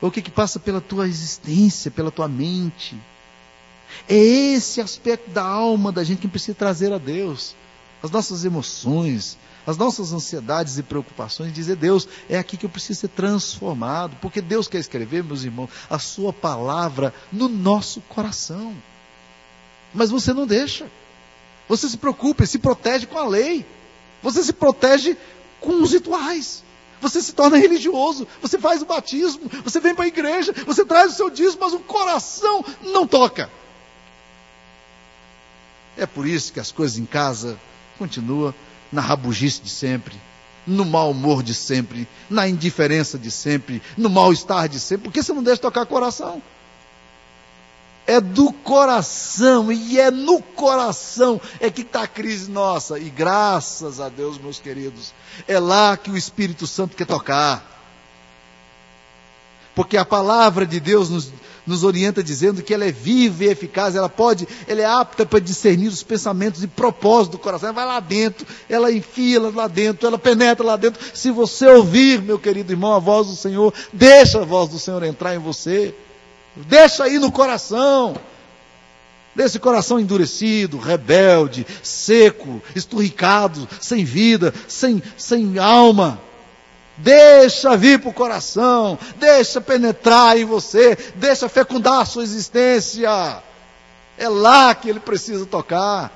Ou 0.00 0.08
o 0.08 0.12
que 0.12 0.22
que 0.22 0.30
passa 0.30 0.58
pela 0.58 0.80
tua 0.80 1.06
existência, 1.06 1.90
pela 1.90 2.10
tua 2.10 2.26
mente? 2.26 2.96
É 4.08 4.16
esse 4.16 4.80
aspecto 4.80 5.30
da 5.30 5.42
alma 5.42 5.92
da 5.92 6.02
gente 6.02 6.22
que 6.22 6.28
precisa 6.28 6.54
trazer 6.54 6.92
a 6.94 6.98
Deus. 6.98 7.54
As 8.02 8.10
nossas 8.10 8.46
emoções, 8.46 9.36
as 9.68 9.76
nossas 9.76 10.14
ansiedades 10.14 10.78
e 10.78 10.82
preocupações, 10.82 11.52
dizer, 11.52 11.76
Deus, 11.76 12.08
é 12.26 12.38
aqui 12.38 12.56
que 12.56 12.64
eu 12.64 12.70
preciso 12.70 13.00
ser 13.00 13.08
transformado, 13.08 14.16
porque 14.18 14.40
Deus 14.40 14.66
quer 14.66 14.78
escrever, 14.78 15.22
meus 15.22 15.44
irmãos, 15.44 15.68
a 15.90 15.98
sua 15.98 16.32
palavra 16.32 17.12
no 17.30 17.50
nosso 17.50 18.00
coração. 18.08 18.74
Mas 19.92 20.08
você 20.08 20.32
não 20.32 20.46
deixa. 20.46 20.90
Você 21.68 21.86
se 21.86 21.98
preocupa 21.98 22.44
e 22.44 22.46
se 22.46 22.58
protege 22.58 23.04
com 23.04 23.18
a 23.18 23.26
lei. 23.28 23.66
Você 24.22 24.42
se 24.42 24.54
protege 24.54 25.18
com 25.60 25.82
os 25.82 25.92
rituais. 25.92 26.64
Você 27.02 27.20
se 27.20 27.34
torna 27.34 27.58
religioso, 27.58 28.26
você 28.40 28.58
faz 28.58 28.80
o 28.80 28.86
batismo, 28.86 29.50
você 29.62 29.78
vem 29.80 29.94
para 29.94 30.06
a 30.06 30.08
igreja, 30.08 30.50
você 30.66 30.82
traz 30.82 31.12
o 31.12 31.16
seu 31.16 31.28
dízimo, 31.28 31.60
mas 31.60 31.74
o 31.74 31.80
coração 31.80 32.64
não 32.82 33.06
toca. 33.06 33.50
É 35.94 36.06
por 36.06 36.26
isso 36.26 36.54
que 36.54 36.58
as 36.58 36.72
coisas 36.72 36.96
em 36.96 37.04
casa 37.04 37.60
continuam 37.98 38.54
na 38.92 39.00
rabugice 39.00 39.60
de 39.60 39.70
sempre, 39.70 40.14
no 40.66 40.84
mau 40.84 41.10
humor 41.10 41.42
de 41.42 41.54
sempre, 41.54 42.06
na 42.28 42.48
indiferença 42.48 43.18
de 43.18 43.30
sempre, 43.30 43.82
no 43.96 44.10
mal-estar 44.10 44.68
de 44.68 44.78
sempre. 44.78 45.04
Por 45.04 45.12
que 45.12 45.22
você 45.22 45.32
não 45.32 45.42
deixa 45.42 45.62
tocar 45.62 45.86
coração? 45.86 46.42
É 48.06 48.20
do 48.20 48.52
coração, 48.52 49.70
e 49.70 50.00
é 50.00 50.10
no 50.10 50.40
coração 50.40 51.40
é 51.60 51.70
que 51.70 51.82
está 51.82 52.02
a 52.02 52.08
crise 52.08 52.50
nossa. 52.50 52.98
E 52.98 53.10
graças 53.10 54.00
a 54.00 54.08
Deus, 54.08 54.38
meus 54.38 54.58
queridos, 54.58 55.12
é 55.46 55.58
lá 55.58 55.96
que 55.96 56.10
o 56.10 56.16
Espírito 56.16 56.66
Santo 56.66 56.96
quer 56.96 57.06
tocar. 57.06 57.77
Porque 59.78 59.96
a 59.96 60.04
palavra 60.04 60.66
de 60.66 60.80
Deus 60.80 61.08
nos, 61.08 61.32
nos 61.64 61.84
orienta 61.84 62.20
dizendo 62.20 62.64
que 62.64 62.74
ela 62.74 62.84
é 62.84 62.90
viva 62.90 63.44
e 63.44 63.46
eficaz, 63.46 63.94
ela 63.94 64.08
pode, 64.08 64.44
ela 64.66 64.80
é 64.80 64.84
apta 64.84 65.24
para 65.24 65.38
discernir 65.38 65.86
os 65.86 66.02
pensamentos 66.02 66.64
e 66.64 66.66
propósitos 66.66 67.38
do 67.38 67.38
coração. 67.38 67.68
Ela 67.68 67.76
vai 67.76 67.86
lá 67.86 68.00
dentro, 68.00 68.44
ela 68.68 68.90
enfia 68.90 69.40
lá 69.40 69.68
dentro, 69.68 70.08
ela 70.08 70.18
penetra 70.18 70.66
lá 70.66 70.74
dentro. 70.74 71.00
Se 71.14 71.30
você 71.30 71.68
ouvir, 71.68 72.20
meu 72.20 72.40
querido 72.40 72.72
irmão, 72.72 72.92
a 72.92 72.98
voz 72.98 73.28
do 73.28 73.36
Senhor, 73.36 73.72
deixa 73.92 74.40
a 74.40 74.44
voz 74.44 74.68
do 74.68 74.80
Senhor 74.80 75.00
entrar 75.04 75.36
em 75.36 75.38
você. 75.38 75.94
Deixa 76.56 77.04
aí 77.04 77.20
no 77.20 77.30
coração. 77.30 78.16
Desse 79.32 79.60
coração 79.60 80.00
endurecido, 80.00 80.76
rebelde, 80.76 81.64
seco, 81.84 82.60
esturricado, 82.74 83.68
sem 83.80 84.04
vida, 84.04 84.52
sem, 84.66 85.00
sem 85.16 85.56
alma. 85.56 86.18
Deixa 86.98 87.76
vir 87.76 88.00
para 88.00 88.10
o 88.10 88.14
coração, 88.14 88.98
deixa 89.16 89.60
penetrar 89.60 90.36
em 90.36 90.44
você, 90.44 90.96
deixa 91.14 91.48
fecundar 91.48 92.00
a 92.00 92.04
sua 92.04 92.24
existência. 92.24 93.42
É 94.16 94.28
lá 94.28 94.74
que 94.74 94.90
ele 94.90 94.98
precisa 94.98 95.46
tocar. 95.46 96.12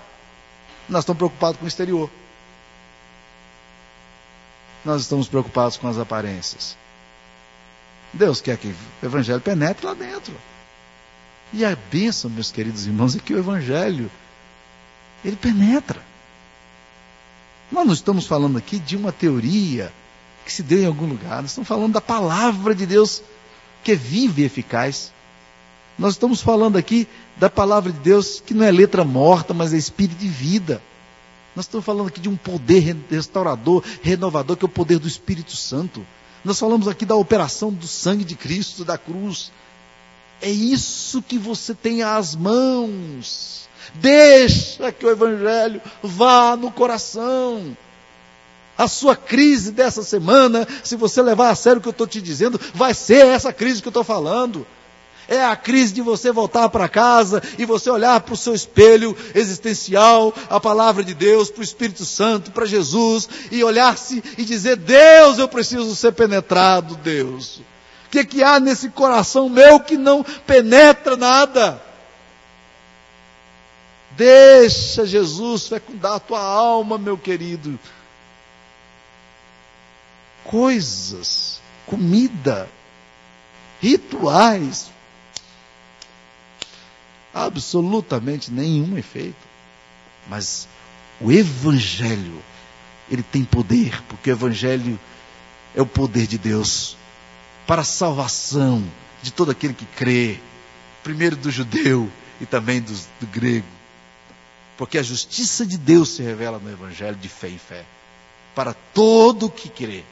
Nós 0.88 1.02
estamos 1.02 1.18
preocupados 1.18 1.58
com 1.58 1.64
o 1.64 1.68
exterior. 1.68 2.10
Nós 4.84 5.02
estamos 5.02 5.28
preocupados 5.28 5.76
com 5.76 5.86
as 5.86 5.98
aparências. 5.98 6.76
Deus 8.12 8.40
quer 8.40 8.58
que 8.58 8.68
o 8.68 9.06
Evangelho 9.06 9.40
penetre 9.40 9.86
lá 9.86 9.94
dentro. 9.94 10.34
E 11.52 11.64
a 11.64 11.76
bênção, 11.90 12.28
meus 12.28 12.50
queridos 12.50 12.86
irmãos, 12.86 13.14
é 13.14 13.20
que 13.20 13.32
o 13.32 13.38
Evangelho, 13.38 14.10
ele 15.24 15.36
penetra. 15.36 16.02
Nós 17.70 17.86
não 17.86 17.94
estamos 17.94 18.26
falando 18.26 18.58
aqui 18.58 18.80
de 18.80 18.96
uma 18.96 19.12
teoria 19.12 19.92
que 20.44 20.52
se 20.52 20.62
deu 20.62 20.80
em 20.80 20.86
algum 20.86 21.06
lugar. 21.06 21.40
Nós 21.40 21.50
estamos 21.50 21.68
falando 21.68 21.92
da 21.92 22.00
palavra 22.00 22.74
de 22.74 22.86
Deus 22.86 23.22
que 23.82 23.92
é 23.92 23.96
viva 23.96 24.40
e 24.40 24.44
eficaz. 24.44 25.12
Nós 25.98 26.14
estamos 26.14 26.40
falando 26.40 26.76
aqui 26.76 27.06
da 27.36 27.50
palavra 27.50 27.92
de 27.92 27.98
Deus 27.98 28.40
que 28.44 28.54
não 28.54 28.64
é 28.64 28.70
letra 28.70 29.04
morta, 29.04 29.52
mas 29.52 29.72
é 29.72 29.76
espírito 29.76 30.18
de 30.18 30.28
vida. 30.28 30.80
Nós 31.54 31.66
estamos 31.66 31.84
falando 31.84 32.08
aqui 32.08 32.20
de 32.20 32.28
um 32.28 32.36
poder 32.36 32.96
restaurador, 33.10 33.84
renovador, 34.02 34.56
que 34.56 34.64
é 34.64 34.66
o 34.66 34.70
poder 34.70 34.98
do 34.98 35.06
Espírito 35.06 35.54
Santo. 35.54 36.04
Nós 36.44 36.58
falamos 36.58 36.88
aqui 36.88 37.04
da 37.04 37.14
operação 37.14 37.70
do 37.70 37.86
sangue 37.86 38.24
de 38.24 38.34
Cristo, 38.34 38.84
da 38.84 38.96
cruz. 38.96 39.52
É 40.40 40.50
isso 40.50 41.22
que 41.22 41.38
você 41.38 41.74
tem 41.74 42.02
às 42.02 42.34
mãos. 42.34 43.68
Deixa 43.94 44.90
que 44.90 45.04
o 45.04 45.10
Evangelho 45.10 45.82
vá 46.02 46.56
no 46.56 46.70
coração. 46.70 47.76
A 48.76 48.88
sua 48.88 49.14
crise 49.14 49.70
dessa 49.70 50.02
semana, 50.02 50.66
se 50.82 50.96
você 50.96 51.20
levar 51.20 51.50
a 51.50 51.54
sério 51.54 51.78
o 51.78 51.82
que 51.82 51.88
eu 51.88 51.92
estou 51.92 52.06
te 52.06 52.20
dizendo, 52.20 52.60
vai 52.74 52.94
ser 52.94 53.26
essa 53.26 53.52
crise 53.52 53.82
que 53.82 53.88
eu 53.88 53.90
estou 53.90 54.04
falando. 54.04 54.66
É 55.28 55.42
a 55.44 55.54
crise 55.54 55.92
de 55.92 56.02
você 56.02 56.32
voltar 56.32 56.68
para 56.68 56.88
casa 56.88 57.42
e 57.56 57.64
você 57.64 57.88
olhar 57.88 58.20
para 58.20 58.34
o 58.34 58.36
seu 58.36 58.54
espelho 58.54 59.16
existencial, 59.34 60.34
a 60.50 60.58
palavra 60.58 61.04
de 61.04 61.14
Deus, 61.14 61.50
para 61.50 61.60
o 61.60 61.64
Espírito 61.64 62.04
Santo, 62.04 62.50
para 62.50 62.66
Jesus, 62.66 63.28
e 63.50 63.62
olhar-se 63.62 64.22
e 64.36 64.44
dizer: 64.44 64.76
Deus, 64.76 65.38
eu 65.38 65.48
preciso 65.48 65.94
ser 65.94 66.12
penetrado, 66.12 66.96
Deus. 66.96 67.58
O 68.06 68.10
que, 68.10 68.24
que 68.24 68.42
há 68.42 68.58
nesse 68.58 68.90
coração 68.90 69.48
meu 69.48 69.80
que 69.80 69.96
não 69.96 70.24
penetra 70.46 71.16
nada? 71.16 71.80
Deixa 74.10 75.06
Jesus 75.06 75.68
fecundar 75.68 76.16
a 76.16 76.20
tua 76.20 76.42
alma, 76.42 76.98
meu 76.98 77.16
querido. 77.16 77.78
Coisas, 80.44 81.60
comida, 81.86 82.68
rituais, 83.80 84.90
absolutamente 87.34 88.50
nenhum 88.50 88.96
efeito. 88.96 89.52
Mas 90.28 90.68
o 91.20 91.32
Evangelho, 91.32 92.42
ele 93.10 93.22
tem 93.22 93.44
poder, 93.44 94.02
porque 94.04 94.30
o 94.30 94.34
Evangelho 94.34 94.98
é 95.74 95.82
o 95.82 95.86
poder 95.86 96.26
de 96.26 96.38
Deus 96.38 96.96
para 97.66 97.82
a 97.82 97.84
salvação 97.84 98.82
de 99.22 99.32
todo 99.32 99.50
aquele 99.50 99.74
que 99.74 99.86
crê, 99.86 100.38
primeiro 101.02 101.36
do 101.36 101.50
judeu 101.50 102.10
e 102.40 102.46
também 102.46 102.80
do, 102.80 102.92
do 103.20 103.26
grego. 103.26 103.66
Porque 104.76 104.98
a 104.98 105.02
justiça 105.02 105.64
de 105.64 105.78
Deus 105.78 106.10
se 106.10 106.22
revela 106.22 106.58
no 106.58 106.70
Evangelho 106.70 107.16
de 107.16 107.28
fé 107.28 107.48
em 107.48 107.58
fé, 107.58 107.84
para 108.54 108.74
todo 108.74 109.50
que 109.50 109.68
crê. 109.68 110.04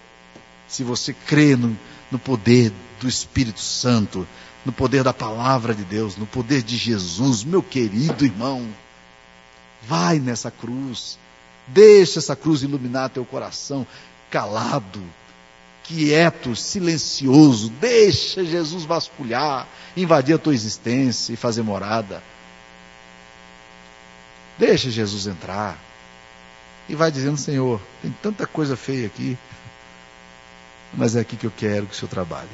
Se 0.71 0.85
você 0.85 1.13
crê 1.13 1.57
no, 1.57 1.77
no 2.13 2.19
poder 2.19 2.73
do 3.01 3.09
Espírito 3.09 3.59
Santo, 3.59 4.27
no 4.65 4.71
poder 4.71 5.03
da 5.03 5.13
palavra 5.13 5.75
de 5.75 5.83
Deus, 5.83 6.17
no 6.17 6.27
poder 6.27 6.63
de 6.63 6.77
Jesus, 6.77 7.43
meu 7.43 7.61
querido 7.61 8.25
irmão, 8.25 8.69
vai 9.83 10.21
nessa 10.21 10.49
cruz, 10.49 11.19
deixa 11.67 12.21
essa 12.21 12.37
cruz 12.37 12.63
iluminar 12.63 13.11
teu 13.11 13.25
coração, 13.25 13.85
calado, 14.31 15.03
quieto, 15.83 16.55
silencioso, 16.55 17.69
deixa 17.81 18.45
Jesus 18.45 18.85
vasculhar, 18.85 19.67
invadir 19.97 20.37
a 20.37 20.39
tua 20.39 20.55
existência 20.55 21.33
e 21.33 21.37
fazer 21.37 21.63
morada. 21.63 22.23
Deixa 24.57 24.89
Jesus 24.89 25.27
entrar. 25.27 25.77
E 26.89 26.95
vai 26.95 27.11
dizendo, 27.11 27.37
Senhor, 27.37 27.81
tem 28.03 28.15
tanta 28.23 28.47
coisa 28.47 28.77
feia 28.77 29.07
aqui, 29.07 29.37
mas 30.93 31.17
é 31.17 31.21
aqui 31.21 31.37
que 31.37 31.47
eu 31.47 31.53
quero 31.57 31.87
que 31.87 31.95
o 31.95 31.97
Senhor 31.97 32.11
trabalhe. 32.11 32.49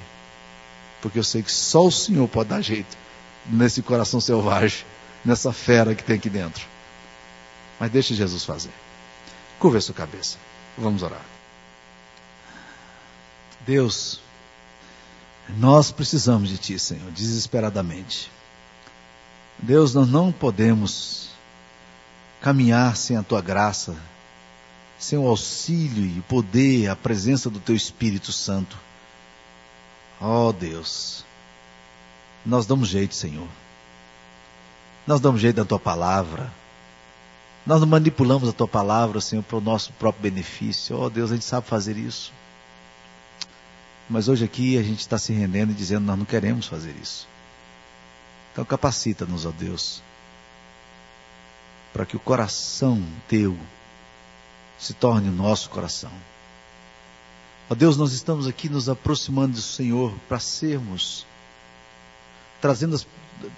Porque 1.00 1.18
eu 1.18 1.24
sei 1.24 1.42
que 1.42 1.52
só 1.52 1.86
o 1.86 1.92
Senhor 1.92 2.26
pode 2.28 2.50
dar 2.50 2.60
jeito 2.60 2.96
nesse 3.46 3.82
coração 3.82 4.20
selvagem, 4.20 4.84
nessa 5.24 5.52
fera 5.52 5.94
que 5.94 6.04
tem 6.04 6.16
aqui 6.16 6.28
dentro. 6.28 6.64
Mas 7.78 7.90
deixa 7.90 8.14
Jesus 8.14 8.44
fazer. 8.44 8.72
Curva 9.58 9.78
a 9.78 9.80
sua 9.80 9.94
cabeça. 9.94 10.38
Vamos 10.76 11.02
orar. 11.02 11.24
Deus, 13.66 14.20
nós 15.48 15.90
precisamos 15.90 16.48
de 16.48 16.58
Ti, 16.58 16.78
Senhor, 16.78 17.10
desesperadamente. 17.10 18.30
Deus, 19.58 19.94
nós 19.94 20.08
não 20.08 20.30
podemos 20.30 21.30
caminhar 22.40 22.96
sem 22.96 23.16
a 23.16 23.22
Tua 23.22 23.40
graça, 23.40 23.96
sem 24.98 25.18
o 25.18 25.26
auxílio 25.26 26.04
e 26.04 26.18
o 26.18 26.22
poder, 26.22 26.88
a 26.88 26.96
presença 26.96 27.50
do 27.50 27.60
Teu 27.60 27.74
Espírito 27.74 28.32
Santo. 28.32 28.76
Ó 30.20 30.48
oh, 30.48 30.52
Deus, 30.52 31.24
nós 32.44 32.66
damos 32.66 32.88
jeito, 32.88 33.14
Senhor. 33.14 33.48
Nós 35.06 35.20
damos 35.20 35.40
jeito 35.40 35.56
da 35.56 35.64
Tua 35.64 35.78
palavra. 35.78 36.50
Nós 37.66 37.80
não 37.80 37.86
manipulamos 37.86 38.48
a 38.48 38.52
Tua 38.52 38.68
palavra, 38.68 39.20
Senhor, 39.20 39.42
para 39.42 39.58
o 39.58 39.60
nosso 39.60 39.92
próprio 39.94 40.30
benefício. 40.30 40.96
Ó 40.96 41.06
oh, 41.06 41.10
Deus, 41.10 41.30
a 41.30 41.34
gente 41.34 41.44
sabe 41.44 41.66
fazer 41.66 41.96
isso. 41.96 42.32
Mas 44.08 44.28
hoje 44.28 44.44
aqui 44.44 44.78
a 44.78 44.82
gente 44.82 45.00
está 45.00 45.18
se 45.18 45.32
rendendo 45.32 45.72
e 45.72 45.74
dizendo: 45.74 46.06
nós 46.06 46.18
não 46.18 46.24
queremos 46.24 46.66
fazer 46.66 46.94
isso. 47.02 47.28
Então 48.52 48.64
capacita-nos, 48.64 49.44
ó 49.44 49.50
Deus, 49.50 50.02
para 51.92 52.06
que 52.06 52.16
o 52.16 52.20
coração 52.20 53.02
teu 53.28 53.58
se 54.78 54.94
torne 54.94 55.28
o 55.28 55.32
nosso 55.32 55.70
coração. 55.70 56.12
Ó 57.68 57.74
Deus, 57.74 57.96
nós 57.96 58.12
estamos 58.12 58.46
aqui 58.46 58.68
nos 58.68 58.88
aproximando 58.88 59.54
do 59.54 59.62
Senhor 59.62 60.14
para 60.28 60.38
sermos, 60.38 61.26
trazendo, 62.60 63.00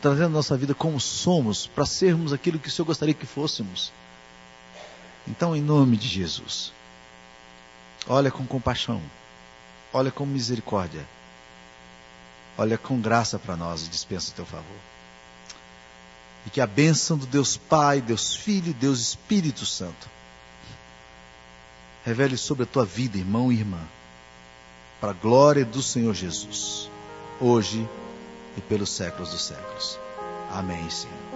trazendo 0.01 0.27
a 0.27 0.31
nossa 0.31 0.57
vida 0.57 0.75
como 0.75 0.99
somos, 0.99 1.67
para 1.67 1.85
sermos 1.85 2.33
aquilo 2.33 2.59
que 2.59 2.69
o 2.69 2.71
Senhor 2.71 2.87
gostaria 2.87 3.15
que 3.15 3.27
fôssemos. 3.27 3.93
Então, 5.27 5.55
em 5.55 5.61
nome 5.61 5.97
de 5.99 6.09
Jesus, 6.09 6.73
olha 8.07 8.31
com 8.31 8.47
compaixão, 8.47 9.03
olha 9.93 10.11
com 10.11 10.25
misericórdia, 10.25 11.07
olha 12.57 12.79
com 12.79 12.99
graça 12.99 13.39
para 13.39 13.57
nós 13.57 13.85
e 13.85 13.91
dispensa 13.91 14.31
o 14.31 14.35
teu 14.35 14.47
favor. 14.47 14.79
E 16.47 16.51
que 16.51 16.63
a 16.63 16.67
bênção 16.67 17.19
do 17.19 17.27
Deus 17.27 17.59
Pai, 17.59 18.01
Deus 18.01 18.35
Filho 18.35 18.71
e 18.71 18.75
Deus 18.75 19.01
Espírito 19.01 19.67
Santo 19.67 20.18
revele 22.09 22.39
sobre 22.39 22.63
a 22.63 22.67
tua 22.67 22.87
vida, 22.87 23.19
irmão 23.19 23.53
e 23.53 23.59
irmã 23.59 23.81
para 24.99 25.11
a 25.11 25.15
glória 25.15 25.65
do 25.65 25.83
Senhor 25.83 26.15
Jesus, 26.15 26.91
hoje 27.39 27.87
e 28.57 28.61
pelos 28.63 28.91
séculos 28.91 29.31
dos 29.31 29.45
séculos. 29.45 29.99
Amém, 30.51 30.89
Senhor. 30.89 31.28